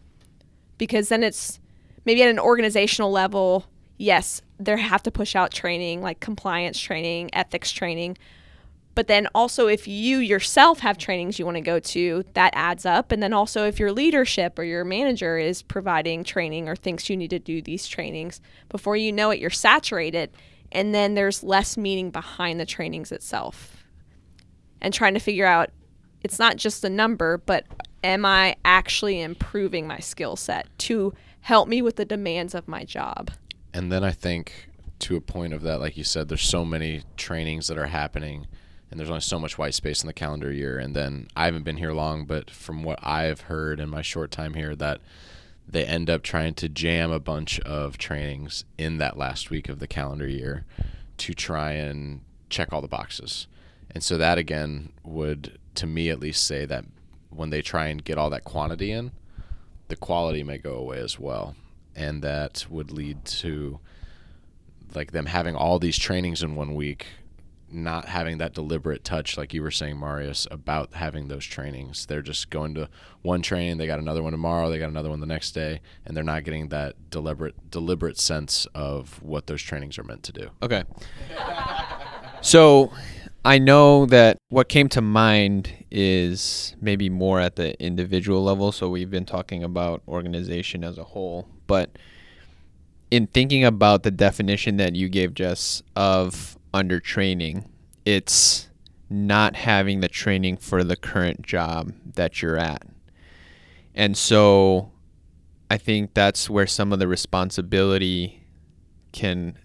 because 0.77 1.09
then 1.09 1.23
it's 1.23 1.59
maybe 2.05 2.23
at 2.23 2.29
an 2.29 2.39
organizational 2.39 3.11
level, 3.11 3.65
yes, 3.97 4.41
they 4.59 4.79
have 4.79 5.03
to 5.03 5.11
push 5.11 5.35
out 5.35 5.51
training 5.51 6.01
like 6.01 6.19
compliance 6.19 6.79
training, 6.79 7.29
ethics 7.33 7.71
training. 7.71 8.17
But 8.95 9.07
then 9.07 9.27
also, 9.33 9.67
if 9.67 9.87
you 9.87 10.19
yourself 10.19 10.79
have 10.79 10.97
trainings 10.97 11.39
you 11.39 11.45
want 11.45 11.57
to 11.57 11.61
go 11.61 11.79
to, 11.79 12.23
that 12.33 12.53
adds 12.55 12.85
up. 12.85 13.11
And 13.11 13.23
then 13.23 13.33
also, 13.33 13.65
if 13.65 13.79
your 13.79 13.91
leadership 13.91 14.59
or 14.59 14.63
your 14.63 14.83
manager 14.83 15.37
is 15.37 15.63
providing 15.63 16.23
training 16.23 16.69
or 16.69 16.75
thinks 16.75 17.09
you 17.09 17.17
need 17.17 17.31
to 17.31 17.39
do 17.39 17.61
these 17.61 17.87
trainings, 17.87 18.39
before 18.69 18.95
you 18.95 19.11
know 19.11 19.31
it, 19.31 19.39
you're 19.39 19.49
saturated. 19.49 20.31
And 20.71 20.93
then 20.93 21.15
there's 21.15 21.43
less 21.43 21.75
meaning 21.75 22.11
behind 22.11 22.59
the 22.59 22.65
trainings 22.65 23.11
itself. 23.11 23.83
And 24.79 24.93
trying 24.93 25.15
to 25.15 25.19
figure 25.19 25.45
out 25.45 25.71
it's 26.23 26.39
not 26.39 26.57
just 26.57 26.83
a 26.83 26.89
number, 26.89 27.37
but 27.37 27.65
am 28.03 28.25
I 28.25 28.55
actually 28.63 29.21
improving 29.21 29.87
my 29.87 29.99
skill 29.99 30.35
set 30.35 30.67
to 30.79 31.13
help 31.41 31.67
me 31.67 31.81
with 31.81 31.95
the 31.95 32.05
demands 32.05 32.53
of 32.53 32.67
my 32.67 32.83
job? 32.83 33.31
And 33.73 33.91
then 33.91 34.03
I 34.03 34.11
think 34.11 34.69
to 34.99 35.15
a 35.15 35.21
point 35.21 35.53
of 35.53 35.63
that, 35.63 35.79
like 35.79 35.97
you 35.97 36.03
said, 36.03 36.29
there's 36.29 36.43
so 36.43 36.63
many 36.63 37.03
trainings 37.17 37.67
that 37.67 37.77
are 37.77 37.87
happening 37.87 38.47
and 38.93 38.99
there's 38.99 39.09
only 39.09 39.21
so 39.21 39.39
much 39.39 39.57
white 39.57 39.73
space 39.73 40.03
in 40.03 40.07
the 40.07 40.13
calendar 40.13 40.51
year. 40.51 40.77
And 40.77 40.95
then 40.95 41.27
I 41.35 41.45
haven't 41.45 41.63
been 41.63 41.77
here 41.77 41.93
long, 41.93 42.25
but 42.25 42.51
from 42.51 42.83
what 42.83 42.99
I've 43.01 43.41
heard 43.41 43.79
in 43.79 43.89
my 43.89 44.03
short 44.03 44.29
time 44.29 44.53
here, 44.53 44.75
that 44.75 45.01
they 45.67 45.83
end 45.83 46.11
up 46.11 46.21
trying 46.21 46.53
to 46.53 46.69
jam 46.69 47.11
a 47.11 47.19
bunch 47.19 47.59
of 47.61 47.97
trainings 47.97 48.65
in 48.77 48.99
that 48.99 49.17
last 49.17 49.49
week 49.49 49.67
of 49.67 49.79
the 49.79 49.87
calendar 49.87 50.27
year 50.27 50.63
to 51.17 51.33
try 51.33 51.71
and 51.71 52.21
check 52.51 52.71
all 52.71 52.83
the 52.83 52.87
boxes. 52.87 53.47
And 53.89 54.03
so 54.03 54.15
that 54.19 54.37
again 54.37 54.91
would, 55.03 55.57
to 55.73 55.87
me 55.87 56.11
at 56.11 56.19
least, 56.19 56.45
say 56.45 56.65
that 56.65 56.85
when 57.31 57.49
they 57.49 57.63
try 57.63 57.87
and 57.87 58.03
get 58.03 58.19
all 58.19 58.29
that 58.29 58.43
quantity 58.43 58.91
in, 58.91 59.11
the 59.87 59.95
quality 59.95 60.43
may 60.43 60.59
go 60.59 60.75
away 60.75 60.99
as 60.99 61.17
well. 61.17 61.55
And 61.95 62.21
that 62.21 62.67
would 62.69 62.91
lead 62.91 63.25
to 63.25 63.79
like 64.93 65.13
them 65.13 65.25
having 65.25 65.55
all 65.55 65.79
these 65.79 65.97
trainings 65.97 66.43
in 66.43 66.55
one 66.55 66.75
week, 66.75 67.07
not 67.73 68.05
having 68.05 68.37
that 68.37 68.53
deliberate 68.53 69.03
touch, 69.03 69.37
like 69.37 69.53
you 69.53 69.61
were 69.61 69.71
saying, 69.71 69.99
Marius, 69.99 70.47
about 70.51 70.93
having 70.93 71.27
those 71.27 71.45
trainings. 71.45 72.05
They're 72.05 72.21
just 72.21 72.49
going 72.49 72.75
to 72.75 72.89
one 73.21 73.41
training, 73.41 73.77
they 73.77 73.87
got 73.87 73.99
another 73.99 74.21
one 74.21 74.31
tomorrow, 74.31 74.69
they 74.69 74.79
got 74.79 74.89
another 74.89 75.09
one 75.09 75.19
the 75.19 75.25
next 75.25 75.51
day, 75.51 75.81
and 76.05 76.15
they're 76.15 76.23
not 76.23 76.43
getting 76.43 76.69
that 76.69 77.09
deliberate 77.09 77.71
deliberate 77.71 78.19
sense 78.19 78.67
of 78.75 79.21
what 79.23 79.47
those 79.47 79.61
trainings 79.61 79.97
are 79.97 80.03
meant 80.03 80.23
to 80.23 80.31
do. 80.31 80.49
Okay. 80.61 80.83
so 82.41 82.91
I 83.45 83.59
know 83.59 84.05
that 84.05 84.37
what 84.49 84.69
came 84.69 84.87
to 84.89 85.01
mind 85.01 85.85
is 85.91 86.75
maybe 86.79 87.09
more 87.09 87.39
at 87.39 87.55
the 87.55 87.79
individual 87.83 88.43
level. 88.43 88.71
So 88.71 88.89
we've 88.89 89.11
been 89.11 89.25
talking 89.25 89.63
about 89.63 90.01
organization 90.07 90.83
as 90.83 90.97
a 90.97 91.03
whole, 91.03 91.47
but 91.67 91.97
in 93.11 93.27
thinking 93.27 93.63
about 93.63 94.03
the 94.03 94.11
definition 94.11 94.77
that 94.77 94.95
you 94.95 95.09
gave, 95.09 95.33
Jess, 95.33 95.83
of 95.95 96.57
under 96.73 96.99
training, 96.99 97.69
it's 98.05 98.67
not 99.09 99.55
having 99.55 99.99
the 99.99 100.07
training 100.07 100.57
for 100.57 100.83
the 100.83 100.95
current 100.95 101.41
job 101.41 101.93
that 102.15 102.41
you're 102.41 102.57
at. 102.57 102.83
And 103.93 104.17
so 104.17 104.91
I 105.69 105.77
think 105.77 106.13
that's 106.13 106.49
where 106.49 106.67
some 106.67 106.91
of 106.91 106.99
the 106.99 107.07
responsibility 107.07 108.43
can 109.11 109.57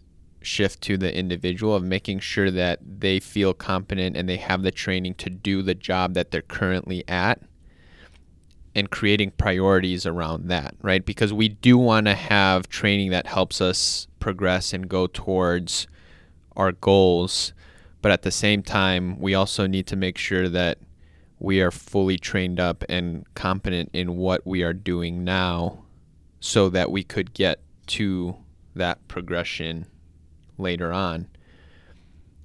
shift 0.42 0.80
to 0.82 0.96
the 0.96 1.14
individual 1.14 1.74
of 1.74 1.82
making 1.82 2.20
sure 2.20 2.50
that 2.50 2.78
they 3.00 3.20
feel 3.20 3.54
competent 3.54 4.16
and 4.16 4.28
they 4.28 4.36
have 4.36 4.62
the 4.62 4.70
training 4.70 5.14
to 5.14 5.30
do 5.30 5.62
the 5.62 5.74
job 5.74 6.14
that 6.14 6.30
they're 6.30 6.42
currently 6.42 7.06
at 7.08 7.40
and 8.74 8.90
creating 8.90 9.32
priorities 9.32 10.06
around 10.06 10.48
that, 10.48 10.74
right? 10.82 11.04
Because 11.04 11.32
we 11.32 11.48
do 11.48 11.76
want 11.76 12.06
to 12.06 12.14
have 12.14 12.68
training 12.68 13.10
that 13.10 13.26
helps 13.26 13.60
us 13.60 14.06
progress 14.20 14.72
and 14.72 14.88
go 14.88 15.06
towards 15.06 15.86
our 16.58 16.72
goals, 16.72 17.52
but 18.02 18.12
at 18.12 18.22
the 18.22 18.30
same 18.30 18.62
time, 18.62 19.18
we 19.18 19.34
also 19.34 19.66
need 19.66 19.86
to 19.86 19.96
make 19.96 20.18
sure 20.18 20.48
that 20.48 20.78
we 21.38 21.60
are 21.60 21.70
fully 21.70 22.18
trained 22.18 22.58
up 22.58 22.84
and 22.88 23.24
competent 23.34 23.90
in 23.92 24.16
what 24.16 24.46
we 24.46 24.62
are 24.62 24.72
doing 24.72 25.24
now 25.24 25.84
so 26.40 26.68
that 26.68 26.90
we 26.90 27.02
could 27.04 27.32
get 27.32 27.60
to 27.86 28.36
that 28.74 29.06
progression 29.08 29.86
later 30.58 30.92
on. 30.92 31.28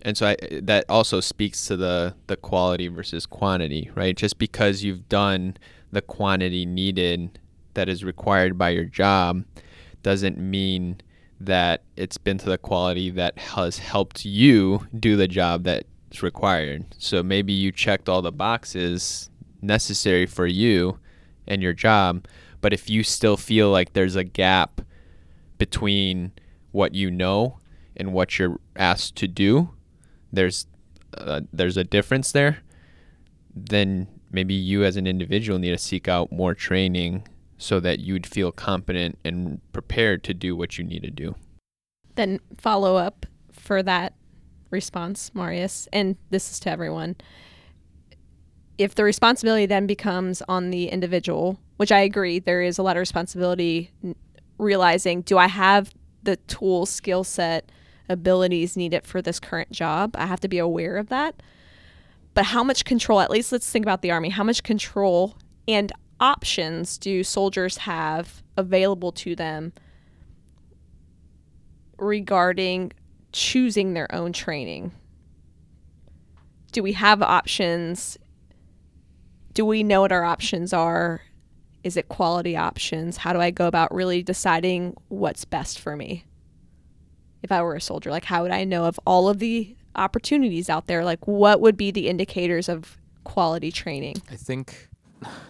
And 0.03 0.17
so 0.17 0.27
I, 0.27 0.37
that 0.61 0.85
also 0.89 1.19
speaks 1.21 1.65
to 1.67 1.77
the 1.77 2.15
the 2.27 2.35
quality 2.35 2.87
versus 2.89 3.25
quantity, 3.25 3.89
right? 3.95 4.15
Just 4.15 4.37
because 4.37 4.83
you've 4.83 5.07
done 5.07 5.57
the 5.91 6.01
quantity 6.01 6.65
needed 6.65 7.39
that 7.73 7.87
is 7.87 8.03
required 8.03 8.57
by 8.57 8.69
your 8.69 8.85
job 8.85 9.45
doesn't 10.01 10.37
mean 10.37 10.99
that 11.45 11.83
it's 11.97 12.17
been 12.17 12.37
to 12.37 12.45
the 12.45 12.57
quality 12.57 13.09
that 13.11 13.37
has 13.37 13.77
helped 13.77 14.25
you 14.25 14.87
do 14.97 15.15
the 15.15 15.27
job 15.27 15.63
that's 15.63 16.23
required. 16.23 16.85
So 16.97 17.23
maybe 17.23 17.53
you 17.53 17.71
checked 17.71 18.07
all 18.07 18.21
the 18.21 18.31
boxes 18.31 19.29
necessary 19.61 20.25
for 20.25 20.45
you 20.45 20.99
and 21.47 21.61
your 21.61 21.73
job, 21.73 22.25
but 22.61 22.73
if 22.73 22.89
you 22.89 23.03
still 23.03 23.37
feel 23.37 23.69
like 23.69 23.93
there's 23.93 24.15
a 24.15 24.23
gap 24.23 24.81
between 25.57 26.31
what 26.71 26.95
you 26.95 27.11
know 27.11 27.59
and 27.95 28.13
what 28.13 28.39
you're 28.39 28.59
asked 28.75 29.15
to 29.17 29.27
do, 29.27 29.69
there's 30.31 30.65
uh, 31.17 31.41
there's 31.51 31.77
a 31.77 31.83
difference 31.83 32.31
there. 32.31 32.59
Then 33.55 34.07
maybe 34.31 34.53
you 34.53 34.83
as 34.83 34.97
an 34.97 35.05
individual 35.05 35.59
need 35.59 35.71
to 35.71 35.77
seek 35.77 36.07
out 36.07 36.31
more 36.31 36.55
training 36.55 37.27
so 37.63 37.79
that 37.79 37.99
you'd 37.99 38.27
feel 38.27 38.51
competent 38.51 39.17
and 39.23 39.61
prepared 39.71 40.21
to 40.25 40.33
do 40.33 40.53
what 40.53 40.77
you 40.77 40.83
need 40.83 41.01
to 41.01 41.09
do. 41.09 41.33
Then 42.15 42.41
follow 42.57 42.97
up 42.97 43.25
for 43.53 43.81
that 43.81 44.13
response, 44.69 45.33
Marius, 45.33 45.87
and 45.93 46.17
this 46.29 46.51
is 46.51 46.59
to 46.59 46.69
everyone. 46.69 47.15
If 48.77 48.95
the 48.95 49.05
responsibility 49.05 49.65
then 49.65 49.87
becomes 49.87 50.41
on 50.49 50.71
the 50.71 50.89
individual, 50.89 51.57
which 51.77 51.91
I 51.91 52.01
agree, 52.01 52.39
there 52.39 52.61
is 52.61 52.77
a 52.77 52.83
lot 52.83 52.97
of 52.97 52.99
responsibility 52.99 53.91
realizing 54.57 55.21
do 55.21 55.37
I 55.37 55.47
have 55.47 55.93
the 56.23 56.35
tool, 56.35 56.85
skill 56.85 57.23
set, 57.23 57.71
abilities 58.09 58.75
needed 58.75 59.07
for 59.07 59.21
this 59.21 59.39
current 59.39 59.71
job? 59.71 60.15
I 60.17 60.25
have 60.25 60.41
to 60.41 60.49
be 60.49 60.57
aware 60.57 60.97
of 60.97 61.07
that. 61.07 61.41
But 62.33 62.45
how 62.45 62.63
much 62.63 62.83
control, 62.83 63.21
at 63.21 63.31
least 63.31 63.53
let's 63.53 63.69
think 63.69 63.85
about 63.85 64.01
the 64.01 64.11
Army, 64.11 64.29
how 64.29 64.43
much 64.43 64.63
control 64.63 65.37
and 65.65 65.93
options 66.23 66.97
do 66.97 67.21
soldiers 67.21 67.77
have 67.77 68.41
available 68.55 69.11
to 69.11 69.35
them 69.35 69.73
regarding 71.97 72.93
choosing 73.33 73.93
their 73.93 74.13
own 74.15 74.31
training? 74.31 74.93
Do 76.71 76.81
we 76.81 76.93
have 76.93 77.21
options? 77.21 78.17
Do 79.53 79.65
we 79.65 79.83
know 79.83 80.01
what 80.01 80.13
our 80.13 80.23
options 80.23 80.71
are? 80.71 81.21
Is 81.83 81.97
it 81.97 82.07
quality 82.07 82.55
options? 82.55 83.17
How 83.17 83.33
do 83.33 83.41
I 83.41 83.51
go 83.51 83.67
about 83.67 83.93
really 83.93 84.23
deciding 84.23 84.95
what's 85.09 85.43
best 85.43 85.77
for 85.77 85.97
me? 85.97 86.25
If 87.43 87.51
I 87.51 87.61
were 87.61 87.75
a 87.75 87.81
soldier, 87.81 88.09
like 88.11 88.23
how 88.23 88.43
would 88.43 88.51
I 88.51 88.63
know 88.63 88.85
of 88.85 88.97
all 89.05 89.27
of 89.27 89.39
the 89.39 89.75
opportunities 89.97 90.69
out 90.69 90.87
there? 90.87 91.03
Like 91.03 91.27
what 91.27 91.59
would 91.59 91.75
be 91.75 91.91
the 91.91 92.07
indicators 92.07 92.69
of 92.69 92.97
quality 93.25 93.73
training? 93.73 94.15
I 94.31 94.37
think 94.37 94.87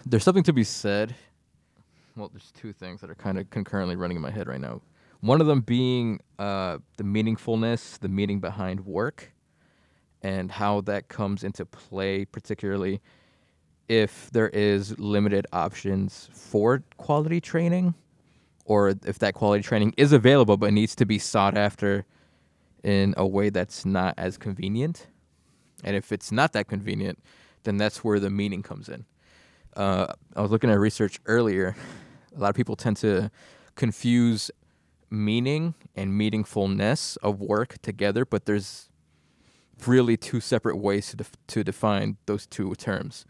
there's 0.06 0.24
something 0.24 0.42
to 0.44 0.52
be 0.52 0.64
said. 0.64 1.14
Well, 2.16 2.30
there's 2.32 2.52
two 2.52 2.72
things 2.72 3.00
that 3.00 3.10
are 3.10 3.14
kind 3.14 3.38
of 3.38 3.50
concurrently 3.50 3.96
running 3.96 4.16
in 4.16 4.22
my 4.22 4.30
head 4.30 4.46
right 4.46 4.60
now. 4.60 4.80
One 5.20 5.40
of 5.40 5.46
them 5.46 5.60
being 5.62 6.20
uh, 6.38 6.78
the 6.96 7.04
meaningfulness, 7.04 7.98
the 7.98 8.08
meaning 8.08 8.40
behind 8.40 8.84
work, 8.84 9.32
and 10.22 10.50
how 10.50 10.80
that 10.82 11.08
comes 11.08 11.44
into 11.44 11.64
play, 11.64 12.24
particularly 12.24 13.00
if 13.88 14.30
there 14.30 14.48
is 14.48 14.98
limited 14.98 15.46
options 15.52 16.28
for 16.32 16.82
quality 16.96 17.40
training, 17.40 17.94
or 18.64 18.94
if 19.04 19.18
that 19.18 19.34
quality 19.34 19.62
training 19.62 19.92
is 19.96 20.12
available 20.12 20.56
but 20.56 20.72
needs 20.72 20.94
to 20.96 21.04
be 21.04 21.18
sought 21.18 21.56
after 21.56 22.06
in 22.82 23.14
a 23.16 23.26
way 23.26 23.50
that's 23.50 23.84
not 23.84 24.14
as 24.16 24.38
convenient. 24.38 25.06
And 25.82 25.96
if 25.96 26.12
it's 26.12 26.32
not 26.32 26.52
that 26.52 26.68
convenient, 26.68 27.18
then 27.64 27.76
that's 27.76 28.04
where 28.04 28.20
the 28.20 28.30
meaning 28.30 28.62
comes 28.62 28.88
in. 28.88 29.04
Uh, 29.76 30.06
I 30.36 30.40
was 30.42 30.50
looking 30.50 30.70
at 30.70 30.78
research 30.78 31.18
earlier. 31.26 31.74
A 32.36 32.38
lot 32.38 32.50
of 32.50 32.56
people 32.56 32.76
tend 32.76 32.96
to 32.98 33.30
confuse 33.74 34.50
meaning 35.10 35.74
and 35.96 36.12
meaningfulness 36.12 37.16
of 37.22 37.40
work 37.40 37.80
together, 37.82 38.24
but 38.24 38.46
there's 38.46 38.88
really 39.86 40.16
two 40.16 40.40
separate 40.40 40.76
ways 40.76 41.08
to 41.10 41.16
def- 41.16 41.36
to 41.48 41.64
define 41.64 42.16
those 42.26 42.46
two 42.46 42.74
terms. 42.76 43.24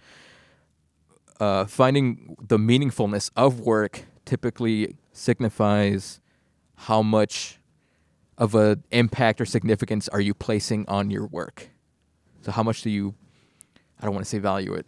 Uh, 1.41 1.65
finding 1.65 2.37
the 2.41 2.59
meaningfulness 2.59 3.31
of 3.37 3.61
work 3.61 4.05
typically 4.25 4.97
signifies 5.13 6.21
how 6.77 7.03
much 7.03 7.59
of 8.37 8.55
an 8.55 8.83
impact 8.91 9.41
or 9.41 9.47
significance 9.47 10.09
are 10.09 10.21
you 10.21 10.35
placing 10.35 10.87
on 10.89 11.11
your 11.11 11.27
work. 11.27 11.71
So 12.43 12.53
how 12.53 12.63
much 12.63 12.83
do 12.83 12.91
you? 12.91 13.15
I 14.01 14.05
don't 14.05 14.15
want 14.15 14.25
to 14.27 14.31
say 14.31 14.39
value 14.39 14.75
it 14.75 14.87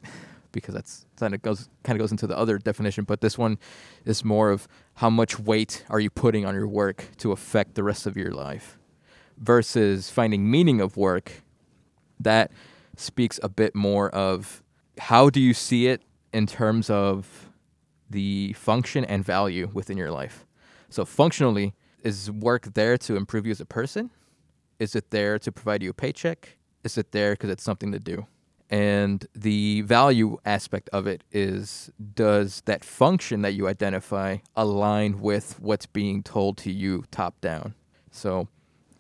because 0.56 0.74
that's 0.74 1.06
kind 1.16 1.34
of 1.34 1.42
goes 1.42 1.68
kind 1.84 1.96
of 1.96 2.02
goes 2.02 2.10
into 2.10 2.26
the 2.26 2.36
other 2.36 2.58
definition, 2.58 3.04
but 3.04 3.20
this 3.20 3.38
one 3.38 3.58
is 4.04 4.24
more 4.24 4.50
of 4.50 4.66
how 4.94 5.10
much 5.10 5.38
weight 5.38 5.84
are 5.88 6.00
you 6.00 6.10
putting 6.10 6.44
on 6.44 6.54
your 6.54 6.66
work 6.66 7.08
to 7.18 7.32
affect 7.32 7.74
the 7.74 7.84
rest 7.84 8.06
of 8.06 8.16
your 8.16 8.32
life 8.32 8.78
versus 9.38 10.10
finding 10.10 10.50
meaning 10.50 10.80
of 10.80 10.96
work 10.96 11.42
that 12.18 12.50
speaks 12.96 13.38
a 13.42 13.48
bit 13.48 13.74
more 13.74 14.10
of 14.10 14.62
how 14.98 15.28
do 15.28 15.40
you 15.40 15.52
see 15.52 15.86
it 15.86 16.02
in 16.32 16.46
terms 16.46 16.88
of 16.90 17.50
the 18.08 18.52
function 18.54 19.04
and 19.04 19.24
value 19.24 19.70
within 19.72 19.96
your 19.96 20.10
life. 20.10 20.46
So 20.88 21.04
functionally, 21.04 21.74
is 22.02 22.30
work 22.30 22.74
there 22.74 22.96
to 22.98 23.16
improve 23.16 23.46
you 23.46 23.52
as 23.52 23.60
a 23.60 23.66
person? 23.66 24.10
Is 24.78 24.94
it 24.94 25.10
there 25.10 25.38
to 25.38 25.52
provide 25.52 25.82
you 25.82 25.90
a 25.90 25.94
paycheck? 25.94 26.56
Is 26.84 26.96
it 26.96 27.12
there 27.12 27.32
because 27.32 27.50
it's 27.50 27.64
something 27.64 27.92
to 27.92 27.98
do? 27.98 28.26
And 28.68 29.26
the 29.34 29.82
value 29.82 30.38
aspect 30.44 30.88
of 30.92 31.06
it 31.06 31.22
is 31.30 31.90
does 32.14 32.62
that 32.66 32.84
function 32.84 33.42
that 33.42 33.54
you 33.54 33.68
identify 33.68 34.38
align 34.56 35.20
with 35.20 35.60
what's 35.60 35.86
being 35.86 36.22
told 36.22 36.56
to 36.58 36.72
you 36.72 37.04
top 37.10 37.40
down? 37.40 37.74
So 38.10 38.48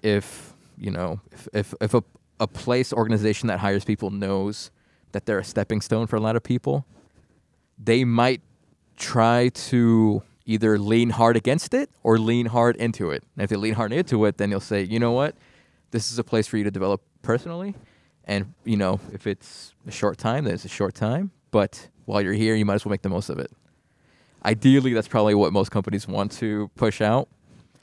if, 0.02 0.54
you 0.78 0.90
know, 0.90 1.20
if, 1.32 1.48
if, 1.52 1.74
if 1.80 1.94
a, 1.94 2.04
a 2.38 2.46
place 2.46 2.92
organization 2.92 3.48
that 3.48 3.58
hires 3.58 3.84
people 3.84 4.10
knows 4.10 4.70
that 5.12 5.26
they're 5.26 5.38
a 5.38 5.44
stepping 5.44 5.80
stone 5.80 6.06
for 6.06 6.16
a 6.16 6.20
lot 6.20 6.36
of 6.36 6.44
people, 6.44 6.86
they 7.82 8.04
might 8.04 8.42
try 8.96 9.48
to 9.48 10.22
either 10.44 10.78
lean 10.78 11.10
hard 11.10 11.36
against 11.36 11.74
it 11.74 11.90
or 12.04 12.18
lean 12.18 12.46
hard 12.46 12.76
into 12.76 13.10
it. 13.10 13.24
And 13.34 13.42
if 13.42 13.50
they 13.50 13.56
lean 13.56 13.74
hard 13.74 13.92
into 13.92 14.24
it, 14.26 14.38
then 14.38 14.50
you'll 14.50 14.60
say, 14.60 14.82
you 14.82 15.00
know 15.00 15.12
what, 15.12 15.34
this 15.90 16.12
is 16.12 16.18
a 16.18 16.24
place 16.24 16.46
for 16.46 16.56
you 16.56 16.64
to 16.64 16.70
develop 16.70 17.02
personally. 17.22 17.74
And 18.26 18.54
you 18.64 18.76
know, 18.76 19.00
if 19.12 19.26
it's 19.26 19.74
a 19.86 19.90
short 19.90 20.18
time, 20.18 20.44
then 20.44 20.54
it's 20.54 20.64
a 20.64 20.68
short 20.68 20.94
time. 20.94 21.30
But 21.50 21.88
while 22.04 22.20
you're 22.22 22.32
here, 22.32 22.54
you 22.54 22.64
might 22.64 22.74
as 22.74 22.84
well 22.84 22.90
make 22.90 23.02
the 23.02 23.08
most 23.08 23.28
of 23.28 23.38
it. 23.38 23.50
Ideally, 24.44 24.92
that's 24.92 25.08
probably 25.08 25.34
what 25.34 25.52
most 25.52 25.70
companies 25.70 26.06
want 26.06 26.32
to 26.32 26.70
push 26.76 27.00
out, 27.00 27.28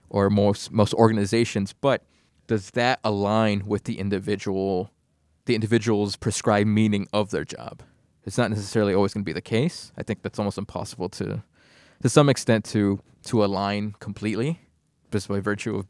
or 0.09 0.29
most 0.29 0.71
most 0.71 0.93
organizations. 0.93 1.73
But 1.73 2.03
does 2.47 2.71
that 2.71 3.00
align 3.03 3.63
with 3.65 3.85
the 3.85 4.00
individual, 4.00 4.91
the 5.45 5.55
individual's 5.55 6.15
prescribed 6.15 6.67
meaning 6.67 7.07
of 7.13 7.31
their 7.31 7.45
job? 7.45 7.81
It's 8.25 8.38
not 8.38 8.50
necessarily 8.50 8.93
always 8.93 9.13
going 9.13 9.23
to 9.23 9.25
be 9.25 9.33
the 9.33 9.41
case. 9.41 9.91
I 9.97 10.03
think 10.03 10.21
that's 10.21 10.39
almost 10.39 10.57
impossible 10.57 11.09
to, 11.09 11.43
to 12.01 12.09
some 12.09 12.29
extent, 12.29 12.65
to 12.65 13.01
to 13.25 13.43
align 13.43 13.95
completely, 14.00 14.59
just 15.12 15.27
by 15.29 15.39
virtue 15.39 15.75
of 15.75 15.88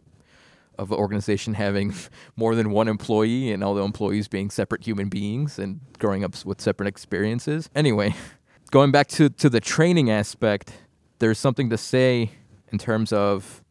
of 0.77 0.91
an 0.91 0.97
organization 0.97 1.53
having 1.53 1.93
more 2.35 2.55
than 2.55 2.71
one 2.71 2.87
employee 2.87 3.51
and 3.51 3.63
all 3.63 3.73
the 3.73 3.83
employees 3.83 4.27
being 4.27 4.49
separate 4.49 4.83
human 4.83 5.09
beings 5.09 5.59
and 5.59 5.79
growing 5.99 6.23
up 6.23 6.33
with 6.45 6.61
separate 6.61 6.87
experiences. 6.87 7.69
Anyway, 7.75 8.15
going 8.71 8.91
back 8.91 9.07
to, 9.07 9.29
to 9.29 9.49
the 9.49 9.59
training 9.59 10.09
aspect, 10.09 10.73
there's 11.19 11.39
something 11.39 11.69
to 11.69 11.77
say 11.77 12.31
in 12.71 12.77
terms 12.77 13.13
of 13.13 13.63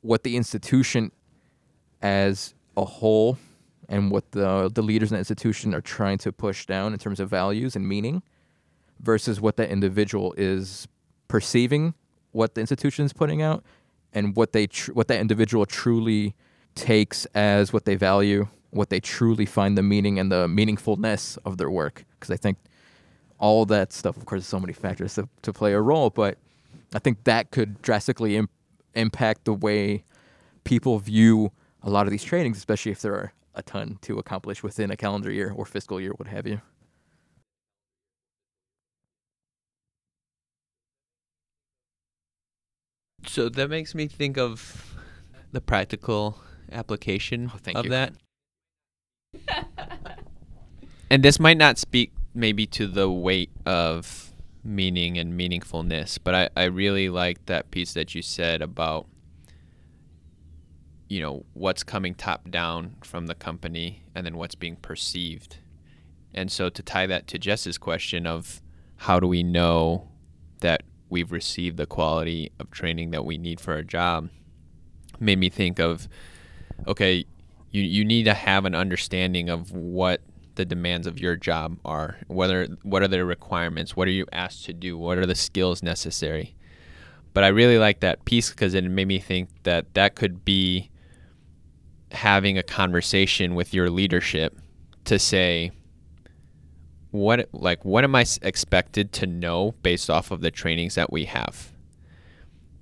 what 0.00 0.22
the 0.22 0.36
institution 0.36 1.12
as 2.02 2.54
a 2.76 2.84
whole 2.84 3.38
and 3.88 4.10
what 4.10 4.32
the 4.32 4.70
the 4.74 4.82
leaders 4.82 5.10
in 5.10 5.14
the 5.14 5.18
institution 5.18 5.74
are 5.74 5.80
trying 5.80 6.18
to 6.18 6.32
push 6.32 6.66
down 6.66 6.92
in 6.92 6.98
terms 6.98 7.20
of 7.20 7.28
values 7.28 7.76
and 7.76 7.88
meaning 7.88 8.22
versus 9.00 9.40
what 9.40 9.56
that 9.56 9.70
individual 9.70 10.34
is 10.36 10.86
perceiving 11.28 11.94
what 12.32 12.54
the 12.54 12.60
institution 12.60 13.04
is 13.04 13.12
putting 13.12 13.42
out 13.42 13.64
and 14.16 14.34
what 14.34 14.52
they 14.52 14.66
tr- 14.66 14.92
what 14.92 15.08
that 15.08 15.20
individual 15.20 15.66
truly 15.66 16.34
takes 16.74 17.26
as 17.26 17.72
what 17.72 17.84
they 17.84 17.94
value, 17.94 18.48
what 18.70 18.88
they 18.88 18.98
truly 18.98 19.44
find 19.44 19.76
the 19.76 19.82
meaning 19.82 20.18
and 20.18 20.32
the 20.32 20.46
meaningfulness 20.46 21.38
of 21.44 21.58
their 21.58 21.70
work. 21.70 22.04
Because 22.18 22.30
I 22.30 22.38
think 22.38 22.56
all 23.38 23.66
that 23.66 23.92
stuff, 23.92 24.16
of 24.16 24.24
course, 24.24 24.46
so 24.46 24.58
many 24.58 24.72
factors 24.72 25.14
to, 25.16 25.28
to 25.42 25.52
play 25.52 25.74
a 25.74 25.80
role, 25.80 26.08
but 26.08 26.38
I 26.94 26.98
think 26.98 27.24
that 27.24 27.50
could 27.50 27.82
drastically 27.82 28.36
Im- 28.36 28.48
impact 28.94 29.44
the 29.44 29.52
way 29.52 30.02
people 30.64 30.98
view 30.98 31.52
a 31.82 31.90
lot 31.90 32.06
of 32.06 32.10
these 32.10 32.24
trainings, 32.24 32.56
especially 32.56 32.92
if 32.92 33.02
there 33.02 33.14
are 33.14 33.34
a 33.54 33.62
ton 33.62 33.98
to 34.02 34.18
accomplish 34.18 34.62
within 34.62 34.90
a 34.90 34.96
calendar 34.96 35.30
year 35.30 35.52
or 35.54 35.66
fiscal 35.66 36.00
year, 36.00 36.12
what 36.16 36.28
have 36.28 36.46
you. 36.46 36.62
So 43.26 43.48
that 43.48 43.68
makes 43.70 43.94
me 43.94 44.06
think 44.08 44.38
of 44.38 44.94
the 45.52 45.60
practical 45.60 46.38
application 46.72 47.50
Oh, 47.54 47.58
thank 47.62 47.76
of 47.76 47.84
you. 47.86 47.90
that. 47.90 48.12
and 51.10 51.22
this 51.22 51.38
might 51.38 51.56
not 51.56 51.78
speak 51.78 52.12
maybe 52.34 52.66
to 52.66 52.86
the 52.86 53.10
weight 53.10 53.50
of 53.64 54.32
meaning 54.62 55.18
and 55.18 55.38
meaningfulness, 55.38 56.18
but 56.22 56.34
I, 56.34 56.48
I 56.56 56.64
really 56.64 57.08
like 57.08 57.46
that 57.46 57.70
piece 57.70 57.92
that 57.94 58.14
you 58.14 58.22
said 58.22 58.62
about 58.62 59.06
you 61.08 61.20
know 61.20 61.44
what's 61.54 61.84
coming 61.84 62.14
top 62.16 62.50
down 62.50 62.96
from 63.04 63.26
the 63.26 63.34
company 63.34 64.02
and 64.14 64.26
then 64.26 64.36
what's 64.36 64.56
being 64.56 64.74
perceived. 64.76 65.58
And 66.34 66.50
so 66.50 66.68
to 66.68 66.82
tie 66.82 67.06
that 67.06 67.26
to 67.28 67.38
Jess's 67.38 67.78
question 67.78 68.26
of 68.26 68.60
how 68.96 69.20
do 69.20 69.26
we 69.28 69.42
know 69.44 70.08
that 70.60 70.82
we've 71.08 71.32
received 71.32 71.76
the 71.76 71.86
quality 71.86 72.50
of 72.58 72.70
training 72.70 73.10
that 73.10 73.24
we 73.24 73.38
need 73.38 73.60
for 73.60 73.74
our 73.74 73.82
job 73.82 74.28
made 75.18 75.38
me 75.38 75.48
think 75.48 75.78
of 75.78 76.08
okay 76.86 77.24
you 77.70 77.82
you 77.82 78.04
need 78.04 78.24
to 78.24 78.34
have 78.34 78.64
an 78.64 78.74
understanding 78.74 79.48
of 79.48 79.72
what 79.72 80.20
the 80.56 80.64
demands 80.64 81.06
of 81.06 81.20
your 81.20 81.36
job 81.36 81.78
are. 81.84 82.18
Whether 82.26 82.66
what 82.82 83.02
are 83.02 83.08
the 83.08 83.24
requirements? 83.24 83.94
What 83.94 84.08
are 84.08 84.12
you 84.12 84.26
asked 84.32 84.64
to 84.64 84.72
do? 84.72 84.98
What 84.98 85.18
are 85.18 85.26
the 85.26 85.34
skills 85.34 85.82
necessary? 85.82 86.56
But 87.32 87.44
i 87.44 87.48
really 87.48 87.78
like 87.78 88.00
that 88.00 88.24
piece 88.24 88.48
because 88.48 88.72
it 88.72 88.82
made 88.84 89.06
me 89.06 89.18
think 89.18 89.50
that 89.64 89.92
that 89.92 90.14
could 90.14 90.42
be 90.42 90.90
having 92.10 92.56
a 92.56 92.62
conversation 92.62 93.54
with 93.54 93.74
your 93.74 93.90
leadership 93.90 94.58
to 95.04 95.18
say 95.18 95.70
what 97.16 97.48
like 97.52 97.84
what 97.84 98.04
am 98.04 98.14
I 98.14 98.24
expected 98.42 99.12
to 99.14 99.26
know 99.26 99.74
based 99.82 100.10
off 100.10 100.30
of 100.30 100.40
the 100.40 100.50
trainings 100.50 100.94
that 100.94 101.12
we 101.12 101.24
have? 101.24 101.72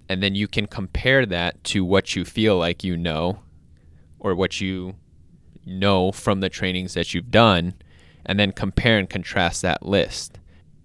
And 0.09 0.23
then 0.23 0.35
you 0.35 0.49
can 0.49 0.67
compare 0.67 1.25
that 1.27 1.63
to 1.65 1.85
what 1.85 2.15
you 2.15 2.25
feel 2.25 2.59
like 2.59 2.85
you 2.85 2.97
know 2.97 3.41
or 4.19 4.35
what 4.35 4.61
you 4.61 4.97
know 5.65 6.13
from 6.13 6.41
the 6.41 6.49
trainings 6.49 6.95
that 6.95 7.15
you've 7.15 7.31
done 7.31 7.75
and 8.27 8.39
then 8.39 8.53
compare 8.53 8.99
and 8.99 9.09
contrast 9.09 9.63
that 9.63 9.85
list. 9.85 10.39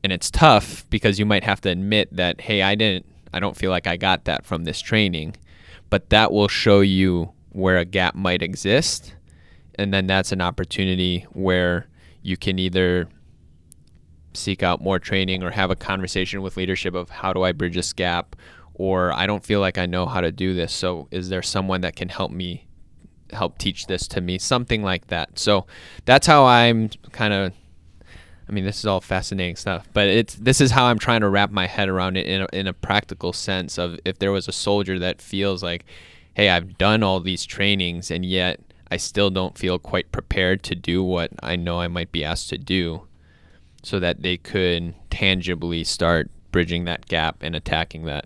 And 0.04 0.14
it's 0.14 0.32
tough 0.32 0.86
because 0.90 1.20
you 1.20 1.26
might 1.26 1.44
have 1.44 1.62
to 1.62 1.70
admit 1.70 2.16
that 2.16 2.42
hey, 2.42 2.62
I 2.62 2.76
didn't 2.76 3.06
I 3.34 3.40
don't 3.40 3.58
feel 3.58 3.72
like 3.72 3.88
I 3.88 3.98
got 3.98 4.26
that 4.26 4.46
from 4.46 4.64
this 4.64 4.80
training, 4.80 5.36
but 5.90 6.10
that 6.10 6.32
will 6.32 6.48
show 6.48 6.82
you 6.82 7.32
where 7.52 7.78
a 7.78 7.86
gap 7.86 8.16
might 8.16 8.42
exist. 8.42 9.14
And 9.76 9.94
then 9.94 10.08
that's 10.08 10.32
an 10.32 10.42
opportunity 10.42 11.26
where 11.32 11.88
you 12.22 12.38
can 12.38 12.60
either 12.60 13.08
seek 14.34 14.64
out 14.64 14.82
more 14.82 15.00
training 15.00 15.44
or 15.44 15.52
have 15.52 15.72
a 15.72 15.76
conversation 15.76 16.42
with 16.42 16.58
leadership 16.58 16.96
of 16.96 17.10
how 17.10 17.34
do 17.34 17.44
I 17.44 17.52
bridge 17.52 17.76
this 17.76 17.94
gap 17.94 18.36
or 18.74 19.12
I 19.14 19.28
don't 19.28 19.44
feel 19.44 19.60
like 19.60 19.78
I 19.78 19.86
know 19.86 20.06
how 20.06 20.22
to 20.22 20.32
do 20.32 20.54
this. 20.54 20.72
So 20.72 21.08
is 21.12 21.30
there 21.30 21.42
someone 21.42 21.82
that 21.82 21.96
can 21.96 22.10
help 22.10 22.32
me 22.32 22.68
help 23.32 23.58
teach 23.58 23.88
this 23.88 24.08
to 24.10 24.22
me? 24.22 24.38
Something 24.38 24.84
like 24.84 25.08
that. 25.08 25.38
So 25.38 25.68
that's 26.06 26.28
how 26.28 26.46
I'm 26.46 26.90
kind 27.12 27.34
of 27.34 27.54
I 28.48 28.52
mean, 28.52 28.66
this 28.66 28.80
is 28.80 28.88
all 28.88 29.00
fascinating 29.00 29.56
stuff, 29.58 29.88
but 29.94 30.08
it's 30.08 30.34
this 30.34 30.60
is 30.60 30.72
how 30.72 30.86
I'm 30.86 30.98
trying 30.98 31.22
to 31.22 31.30
wrap 31.30 31.52
my 31.52 31.68
head 31.68 31.88
around 31.88 32.18
it 32.18 32.26
in 32.26 32.42
a, 32.42 32.48
in 32.52 32.66
a 32.66 32.74
practical 32.74 33.32
sense 33.32 33.78
of 33.78 34.00
if 34.06 34.18
there 34.18 34.32
was 34.32 34.48
a 34.48 34.52
soldier 34.52 34.98
that 34.98 35.22
feels 35.22 35.62
like, 35.62 35.86
hey, 36.34 36.50
I've 36.50 36.78
done 36.80 37.04
all 37.04 37.20
these 37.20 37.46
trainings 37.46 38.10
and 38.10 38.26
yet 38.26 38.60
I 38.90 38.98
still 38.98 39.30
don't 39.30 39.56
feel 39.56 39.78
quite 39.78 40.12
prepared 40.12 40.64
to 40.64 40.76
do 40.76 41.04
what 41.04 41.32
I 41.44 41.58
know 41.58 41.80
I 41.80 41.88
might 41.88 42.12
be 42.12 42.24
asked 42.24 42.50
to 42.50 42.58
do, 42.58 43.08
so 43.84 44.00
that 44.00 44.22
they 44.22 44.38
could 44.38 44.94
tangibly 45.10 45.84
start 45.84 46.30
bridging 46.52 46.86
that 46.86 47.06
gap 47.08 47.38
and 47.42 47.56
attacking 47.56 48.06
that. 48.06 48.26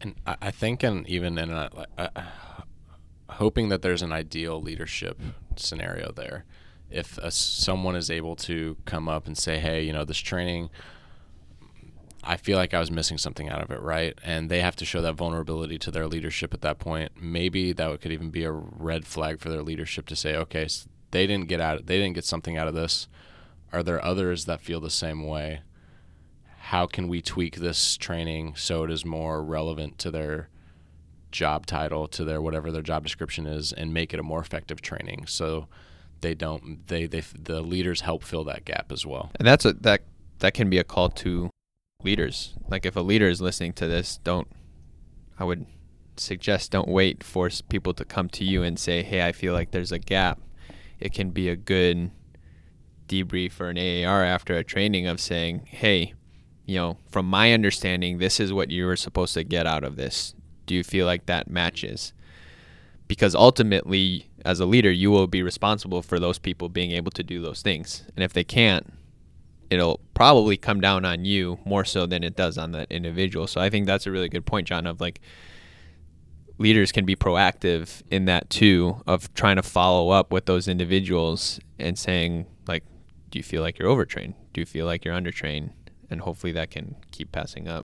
And 0.00 0.14
I, 0.26 0.50
think, 0.50 0.82
and 0.82 1.08
even 1.08 1.38
in 1.38 1.50
a, 1.50 1.70
uh, 1.96 2.08
hoping 3.30 3.70
that 3.70 3.82
there's 3.82 4.02
an 4.02 4.12
ideal 4.12 4.60
leadership 4.60 5.18
scenario 5.56 6.12
there. 6.12 6.44
If 6.90 7.18
a, 7.18 7.30
someone 7.30 7.96
is 7.96 8.10
able 8.10 8.36
to 8.36 8.76
come 8.84 9.08
up 9.08 9.26
and 9.26 9.36
say, 9.36 9.58
"Hey, 9.58 9.82
you 9.82 9.92
know, 9.92 10.04
this 10.04 10.18
training, 10.18 10.68
I 12.22 12.36
feel 12.36 12.58
like 12.58 12.74
I 12.74 12.80
was 12.80 12.90
missing 12.90 13.18
something 13.18 13.48
out 13.48 13.62
of 13.62 13.70
it, 13.70 13.80
right?" 13.80 14.16
And 14.22 14.50
they 14.50 14.60
have 14.60 14.76
to 14.76 14.84
show 14.84 15.00
that 15.00 15.14
vulnerability 15.14 15.78
to 15.78 15.90
their 15.90 16.06
leadership 16.06 16.52
at 16.52 16.60
that 16.60 16.78
point. 16.78 17.12
Maybe 17.20 17.72
that 17.72 18.00
could 18.02 18.12
even 18.12 18.30
be 18.30 18.44
a 18.44 18.52
red 18.52 19.06
flag 19.06 19.40
for 19.40 19.48
their 19.48 19.62
leadership 19.62 20.06
to 20.08 20.16
say, 20.16 20.36
"Okay, 20.36 20.68
so 20.68 20.88
they 21.10 21.26
didn't 21.26 21.48
get 21.48 21.60
out, 21.60 21.86
they 21.86 21.96
didn't 21.98 22.14
get 22.14 22.24
something 22.24 22.58
out 22.58 22.68
of 22.68 22.74
this. 22.74 23.08
Are 23.74 23.82
there 23.82 24.04
others 24.04 24.44
that 24.46 24.60
feel 24.60 24.80
the 24.80 24.90
same 24.90 25.26
way?" 25.26 25.60
how 26.68 26.86
can 26.86 27.08
we 27.08 27.20
tweak 27.20 27.56
this 27.56 27.94
training 27.98 28.54
so 28.56 28.84
it 28.84 28.90
is 28.90 29.04
more 29.04 29.44
relevant 29.44 29.98
to 29.98 30.10
their 30.10 30.48
job 31.30 31.66
title 31.66 32.08
to 32.08 32.24
their 32.24 32.40
whatever 32.40 32.72
their 32.72 32.80
job 32.80 33.02
description 33.02 33.44
is 33.44 33.70
and 33.70 33.92
make 33.92 34.14
it 34.14 34.18
a 34.18 34.22
more 34.22 34.40
effective 34.40 34.80
training 34.80 35.26
so 35.26 35.68
they 36.22 36.34
don't 36.34 36.86
they 36.86 37.04
they 37.04 37.20
the 37.38 37.60
leaders 37.60 38.00
help 38.00 38.24
fill 38.24 38.44
that 38.44 38.64
gap 38.64 38.90
as 38.90 39.04
well 39.04 39.30
And 39.38 39.46
that's 39.46 39.66
a 39.66 39.74
that 39.74 40.04
that 40.38 40.54
can 40.54 40.70
be 40.70 40.78
a 40.78 40.84
call 40.84 41.10
to 41.10 41.50
leaders. 42.02 42.54
Like 42.68 42.86
if 42.86 42.96
a 42.96 43.00
leader 43.00 43.28
is 43.28 43.40
listening 43.40 43.72
to 43.74 43.86
this, 43.86 44.18
don't 44.24 44.48
I 45.38 45.44
would 45.44 45.66
suggest 46.16 46.70
don't 46.70 46.88
wait 46.88 47.24
for 47.24 47.48
people 47.68 47.94
to 47.94 48.04
come 48.04 48.28
to 48.30 48.44
you 48.44 48.62
and 48.62 48.78
say, 48.78 49.02
"Hey, 49.02 49.26
I 49.26 49.32
feel 49.32 49.52
like 49.52 49.72
there's 49.72 49.92
a 49.92 49.98
gap." 49.98 50.40
It 51.00 51.12
can 51.12 51.30
be 51.30 51.48
a 51.48 51.56
good 51.56 52.10
debrief 53.08 53.60
or 53.60 53.70
an 53.70 53.78
AAR 53.78 54.24
after 54.24 54.56
a 54.56 54.64
training 54.64 55.06
of 55.06 55.20
saying, 55.20 55.66
"Hey, 55.66 56.14
you 56.66 56.76
know, 56.76 56.98
from 57.10 57.26
my 57.26 57.52
understanding, 57.52 58.18
this 58.18 58.40
is 58.40 58.52
what 58.52 58.70
you 58.70 58.86
were 58.86 58.96
supposed 58.96 59.34
to 59.34 59.44
get 59.44 59.66
out 59.66 59.84
of 59.84 59.96
this. 59.96 60.34
Do 60.66 60.74
you 60.74 60.82
feel 60.82 61.06
like 61.06 61.26
that 61.26 61.48
matches?" 61.48 62.12
Because 63.06 63.34
ultimately, 63.34 64.28
as 64.44 64.60
a 64.60 64.66
leader, 64.66 64.90
you 64.90 65.10
will 65.10 65.26
be 65.26 65.42
responsible 65.42 66.00
for 66.02 66.18
those 66.18 66.38
people 66.38 66.68
being 66.68 66.90
able 66.90 67.10
to 67.12 67.22
do 67.22 67.42
those 67.42 67.60
things. 67.60 68.04
And 68.16 68.24
if 68.24 68.32
they 68.32 68.44
can't, 68.44 68.94
it'll 69.70 70.00
probably 70.14 70.56
come 70.56 70.80
down 70.80 71.04
on 71.04 71.24
you 71.24 71.58
more 71.64 71.84
so 71.84 72.06
than 72.06 72.22
it 72.22 72.36
does 72.36 72.56
on 72.56 72.72
that 72.72 72.90
individual. 72.90 73.46
So 73.46 73.60
I 73.60 73.68
think 73.70 73.86
that's 73.86 74.06
a 74.06 74.10
really 74.10 74.28
good 74.28 74.46
point, 74.46 74.68
John, 74.68 74.86
of 74.86 75.00
like 75.00 75.20
leaders 76.58 76.92
can 76.92 77.04
be 77.04 77.16
proactive 77.16 78.02
in 78.10 78.26
that 78.26 78.48
too, 78.48 79.02
of 79.06 79.32
trying 79.34 79.56
to 79.56 79.62
follow 79.62 80.10
up 80.10 80.32
with 80.32 80.46
those 80.46 80.68
individuals 80.68 81.60
and 81.78 81.98
saying, 81.98 82.46
do 83.34 83.38
you 83.40 83.42
feel 83.42 83.62
like 83.62 83.80
you're 83.80 83.88
overtrained? 83.88 84.34
Do 84.52 84.60
you 84.60 84.64
feel 84.64 84.86
like 84.86 85.04
you're 85.04 85.12
undertrained? 85.12 85.70
And 86.08 86.20
hopefully 86.20 86.52
that 86.52 86.70
can 86.70 86.94
keep 87.10 87.32
passing 87.32 87.66
up. 87.66 87.82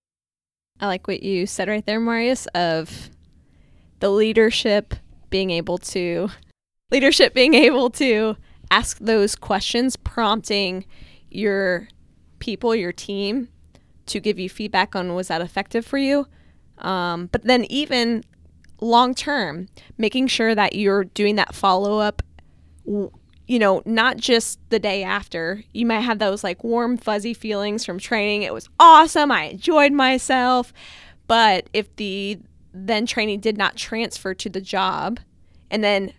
I 0.78 0.86
like 0.86 1.08
what 1.08 1.24
you 1.24 1.44
said 1.44 1.66
right 1.66 1.84
there, 1.84 1.98
Marius, 1.98 2.46
of 2.54 3.10
the 3.98 4.10
leadership 4.10 4.94
being 5.28 5.50
able 5.50 5.76
to 5.78 6.28
leadership 6.92 7.34
being 7.34 7.54
able 7.54 7.90
to 7.90 8.36
ask 8.70 8.98
those 9.00 9.34
questions, 9.34 9.96
prompting 9.96 10.84
your 11.30 11.88
people, 12.38 12.72
your 12.72 12.92
team, 12.92 13.48
to 14.06 14.20
give 14.20 14.38
you 14.38 14.48
feedback 14.48 14.94
on 14.94 15.16
was 15.16 15.26
that 15.26 15.40
effective 15.40 15.84
for 15.84 15.98
you. 15.98 16.28
Um, 16.78 17.26
but 17.26 17.42
then 17.42 17.64
even 17.64 18.22
long 18.80 19.16
term, 19.16 19.66
making 19.98 20.28
sure 20.28 20.54
that 20.54 20.76
you're 20.76 21.06
doing 21.06 21.34
that 21.34 21.56
follow 21.56 21.98
up. 21.98 22.22
You 23.50 23.58
know, 23.58 23.82
not 23.84 24.16
just 24.16 24.60
the 24.70 24.78
day 24.78 25.02
after. 25.02 25.64
You 25.72 25.84
might 25.84 26.02
have 26.02 26.20
those 26.20 26.44
like 26.44 26.62
warm, 26.62 26.96
fuzzy 26.96 27.34
feelings 27.34 27.84
from 27.84 27.98
training. 27.98 28.42
It 28.42 28.54
was 28.54 28.68
awesome. 28.78 29.32
I 29.32 29.46
enjoyed 29.46 29.90
myself. 29.90 30.72
But 31.26 31.68
if 31.72 31.96
the 31.96 32.38
then 32.72 33.06
training 33.06 33.40
did 33.40 33.58
not 33.58 33.74
transfer 33.74 34.34
to 34.34 34.48
the 34.48 34.60
job 34.60 35.18
and 35.68 35.82
then 35.82 36.12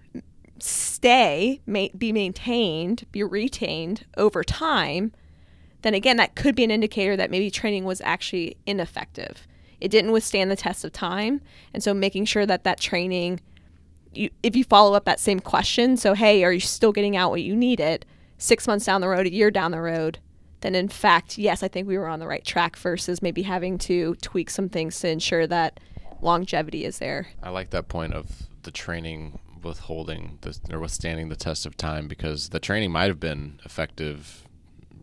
stay, 0.60 1.62
may, 1.66 1.90
be 1.98 2.12
maintained, 2.12 3.06
be 3.14 3.24
retained 3.24 4.06
over 4.18 4.44
time, 4.44 5.14
then 5.84 5.94
again, 5.94 6.18
that 6.18 6.36
could 6.36 6.54
be 6.54 6.66
an 6.66 6.72
indicator 6.72 7.16
that 7.16 7.32
maybe 7.32 7.50
training 7.50 7.86
was 7.86 8.02
actually 8.02 8.58
ineffective. 8.66 9.48
It 9.80 9.90
didn't 9.90 10.12
withstand 10.12 10.52
the 10.52 10.58
test 10.58 10.84
of 10.84 10.92
time. 10.92 11.40
And 11.74 11.82
so 11.82 11.94
making 11.94 12.26
sure 12.26 12.46
that 12.46 12.66
that 12.66 12.82
training, 12.82 13.40
you, 14.14 14.30
if 14.44 14.56
you 14.56 14.64
follow 14.64 14.94
up 14.94 15.06
that 15.06 15.20
same 15.20 15.40
question, 15.40 15.98
so, 15.98 16.14
hey, 16.14 16.44
are 16.44 16.52
you 16.52 16.60
still 16.60 16.92
getting 16.92 17.16
out 17.16 17.32
what 17.32 17.42
you 17.42 17.56
needed 17.56 18.06
six 18.38 18.68
months 18.68 18.86
down 18.86 19.02
the 19.02 19.08
road, 19.08 19.26
a 19.26 19.32
year 19.32 19.52
down 19.52 19.72
the 19.72 19.82
road? 19.82 20.20
Then, 20.62 20.76
in 20.76 20.90
fact, 20.90 21.38
yes, 21.38 21.64
I 21.64 21.68
think 21.68 21.88
we 21.88 21.98
were 21.98 22.08
on 22.08 22.20
the 22.20 22.28
right 22.28 22.46
track 22.46 22.76
versus 22.76 23.22
maybe 23.22 23.42
having 23.42 23.78
to 23.80 24.16
tweak 24.22 24.50
some 24.50 24.70
things 24.70 25.00
to 25.00 25.10
ensure 25.10 25.48
that 25.48 25.80
longevity 26.22 26.86
is 26.86 27.00
there. 27.00 27.30
I 27.42 27.50
like 27.50 27.72
that 27.72 27.88
point 27.88 28.14
of 28.14 28.44
the 28.64 28.72
training 28.72 29.40
withholding 29.64 30.38
the, 30.42 30.58
or 30.72 30.80
withstanding 30.80 31.30
the 31.30 31.36
test 31.36 31.66
of 31.66 31.78
time 31.78 32.08
because 32.08 32.50
the 32.50 32.60
training 32.60 32.92
might 32.92 33.08
have 33.08 33.20
been 33.20 33.60
effective 33.66 34.48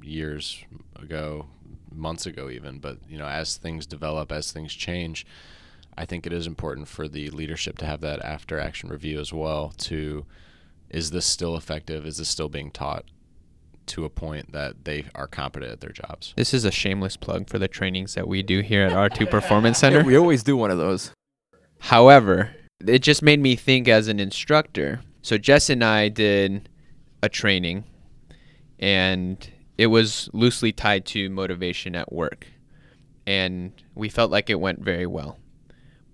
years 0.03 0.64
ago, 0.97 1.47
months 1.92 2.27
ago 2.27 2.49
even, 2.51 2.79
but 2.79 2.99
you 3.09 3.18
know, 3.18 3.27
as 3.27 3.57
things 3.57 3.87
develop, 3.87 4.31
as 4.31 4.53
things 4.53 4.73
change, 4.75 5.27
I 5.99 6.07
think 6.07 6.27
it 6.27 6.33
is 6.33 6.47
important 6.47 6.87
for 6.87 7.09
the 7.09 7.29
leadership 7.31 7.77
to 7.79 7.87
have 7.87 8.01
that 8.03 8.25
after 8.25 8.61
action 8.61 8.89
review 8.89 9.19
as 9.19 9.33
well 9.33 9.73
to 9.79 10.25
is 10.91 11.11
this 11.11 11.27
still 11.27 11.57
effective? 11.57 12.07
Is 12.07 12.19
this 12.19 12.29
still 12.29 12.49
being 12.49 12.71
taught 12.71 13.05
to 13.87 14.05
a 14.05 14.09
point 14.09 14.53
that 14.53 14.85
they 14.85 15.07
are 15.17 15.27
competent 15.27 15.73
at 15.73 15.81
their 15.81 15.91
jobs? 15.91 16.35
This 16.37 16.55
is 16.55 16.65
a 16.65 16.71
shameless 16.71 17.17
plug 17.17 17.51
for 17.51 17.59
the 17.59 17.67
trainings 17.67 18.15
that 18.15 18.29
we 18.29 18.45
do 18.45 18.61
here 18.61 18.87
at 18.87 18.93
R2 18.93 19.29
Performance 19.31 19.79
Center. 19.79 19.99
Yeah, 19.99 20.05
we 20.05 20.17
always 20.17 20.45
do 20.45 20.57
one 20.57 20.71
of 20.71 20.79
those. 20.79 21.11
However, 21.81 22.55
it 22.87 23.01
just 23.01 23.21
made 23.21 23.41
me 23.41 23.57
think 23.57 23.89
as 23.89 24.07
an 24.07 24.21
instructor. 24.21 25.01
So 25.23 25.37
Jess 25.37 25.69
and 25.69 25.83
I 25.83 26.11
did 26.11 26.69
a 27.25 27.29
training 27.29 27.83
and 28.79 29.51
it 29.77 29.89
was 29.89 30.31
loosely 30.33 30.71
tied 30.71 31.07
to 31.07 31.29
motivation 31.29 31.97
at 31.97 32.13
work. 32.13 32.47
And 33.27 33.73
we 33.97 34.09
felt 34.09 34.31
like 34.31 34.49
it 34.49 34.61
went 34.61 34.79
very 34.79 35.07
well. 35.07 35.39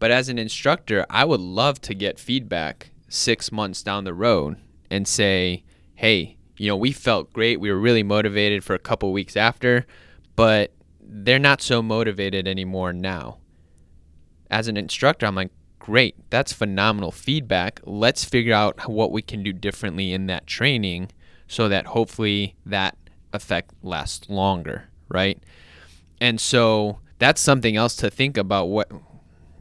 But 0.05 0.11
as 0.11 0.29
an 0.29 0.38
instructor, 0.38 1.07
I 1.09 1.25
would 1.25 1.40
love 1.40 1.81
to 1.81 1.95
get 1.95 2.19
feedback 2.19 2.90
six 3.09 3.51
months 3.51 3.83
down 3.83 4.05
the 4.05 4.12
road 4.12 4.59
and 4.90 5.09
say, 5.09 5.64
hey, 5.95 6.37
you 6.59 6.69
know, 6.69 6.77
we 6.77 6.93
felt 6.93 7.33
great. 7.33 7.59
We 7.59 7.71
were 7.71 7.81
really 7.81 8.03
motivated 8.03 8.62
for 8.62 8.75
a 8.75 8.79
couple 8.79 9.14
weeks 9.14 9.35
after, 9.35 9.87
but 10.37 10.75
they're 11.01 11.38
not 11.38 11.62
so 11.62 11.81
motivated 11.81 12.47
anymore 12.47 12.93
now. 12.93 13.38
As 14.51 14.69
an 14.69 14.77
instructor, 14.77 15.25
I'm 15.25 15.37
like, 15.37 15.53
great, 15.79 16.17
that's 16.29 16.53
phenomenal 16.53 17.11
feedback. 17.11 17.81
Let's 17.85 18.27
figure 18.27 18.53
out 18.53 18.87
what 18.87 19.11
we 19.11 19.23
can 19.23 19.43
do 19.43 19.55
differently 19.55 20.12
in 20.12 20.27
that 20.27 20.47
training 20.47 21.12
so 21.49 21.67
that 21.71 21.87
hopefully 21.87 22.57
that 22.67 22.99
effect 23.33 23.71
lasts 23.83 24.29
longer, 24.29 24.90
right? 25.09 25.43
And 26.21 26.38
so 26.38 26.99
that's 27.19 27.40
something 27.40 27.75
else 27.75 27.97
to 27.97 28.11
think 28.11 28.37
about 28.37 28.67
what 28.67 28.93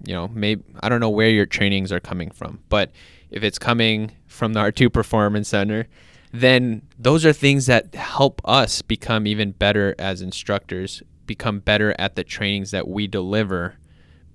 you 0.03 0.13
know, 0.13 0.27
maybe 0.27 0.63
I 0.81 0.89
don't 0.89 0.99
know 0.99 1.09
where 1.09 1.29
your 1.29 1.45
trainings 1.45 1.91
are 1.91 1.99
coming 1.99 2.29
from, 2.31 2.59
but 2.69 2.91
if 3.29 3.43
it's 3.43 3.57
coming 3.57 4.11
from 4.27 4.53
the 4.53 4.59
R2 4.59 4.91
Performance 4.91 5.49
Center, 5.49 5.87
then 6.31 6.81
those 6.97 7.25
are 7.25 7.33
things 7.33 7.67
that 7.67 7.93
help 7.95 8.41
us 8.43 8.81
become 8.81 9.27
even 9.27 9.51
better 9.51 9.95
as 9.97 10.21
instructors, 10.21 11.03
become 11.25 11.59
better 11.59 11.95
at 11.99 12.15
the 12.15 12.23
trainings 12.23 12.71
that 12.71 12.87
we 12.87 13.07
deliver 13.07 13.75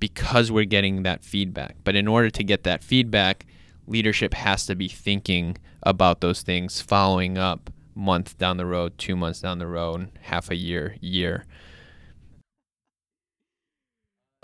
because 0.01 0.51
we're 0.51 0.65
getting 0.65 1.03
that 1.03 1.25
feedback. 1.25 1.77
But 1.85 1.97
in 1.97 2.07
order 2.07 2.31
to 2.31 2.45
get 2.45 2.63
that 2.65 2.85
feedback, 2.85 3.47
leadership 3.87 4.35
has 4.35 4.67
to 4.67 4.75
be 4.75 4.89
thinking 4.89 5.59
about 5.83 6.21
those 6.21 6.43
things, 6.43 6.81
following 6.81 7.37
up 7.37 7.71
month 7.95 8.39
down 8.39 8.57
the 8.57 8.67
road, 8.67 8.97
two 8.97 9.17
months 9.17 9.41
down 9.41 9.59
the 9.59 9.67
road, 9.67 10.11
half 10.23 10.51
a 10.51 10.57
year, 10.57 10.97
year. 11.01 11.45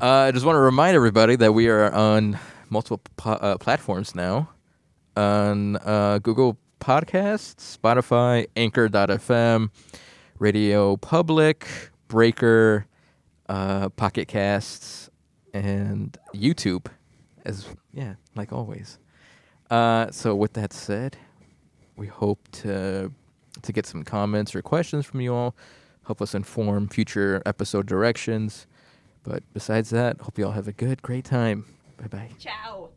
Uh, 0.01 0.27
I 0.29 0.33
just 0.33 0.45
want 0.45 0.57
to 0.57 0.61
remind 0.61 0.97
everybody 0.97 1.37
that 1.37 1.53
we 1.53 1.69
are 1.69 1.93
on 1.93 2.39
multiple 2.69 3.01
po- 3.17 3.33
uh, 3.33 3.59
platforms 3.59 4.15
now 4.15 4.51
on 5.17 5.77
uh, 5.77 6.19
Google 6.21 6.59
Podcasts, 6.81 7.79
Spotify, 7.79 8.47
Anchor.fm, 8.57 9.71
Radio 10.41 10.97
Public, 10.97 11.69
Breaker, 12.09 12.87
uh, 13.49 13.89
Pocket 13.91 14.27
Casts, 14.27 15.11
and 15.53 16.19
YouTube. 16.35 16.87
As 17.45 17.69
yeah, 17.93 18.15
like 18.35 18.53
always. 18.53 18.99
Uh, 19.71 20.11
so 20.11 20.35
with 20.35 20.55
that 20.55 20.73
said, 20.73 21.17
we 21.97 22.09
hope 22.09 22.41
to 22.51 23.13
to 23.63 23.73
get 23.73 23.87
some 23.87 24.03
comments 24.03 24.57
or 24.57 24.63
questions 24.63 25.07
from 25.07 25.21
you 25.21 25.33
all. 25.33 25.55
Help 26.07 26.21
us 26.21 26.35
inform 26.35 26.89
future 26.89 27.41
episode 27.47 27.87
directions. 27.87 28.67
But 29.25 29.43
besides 29.53 29.91
that, 29.91 30.21
hope 30.21 30.39
you 30.39 30.47
all 30.47 30.53
have 30.53 30.69
a 30.69 30.73
good, 30.73 31.03
great 31.03 31.25
time. 31.25 31.65
Bye 31.97 32.07
bye. 32.09 32.31
Ciao. 32.39 32.91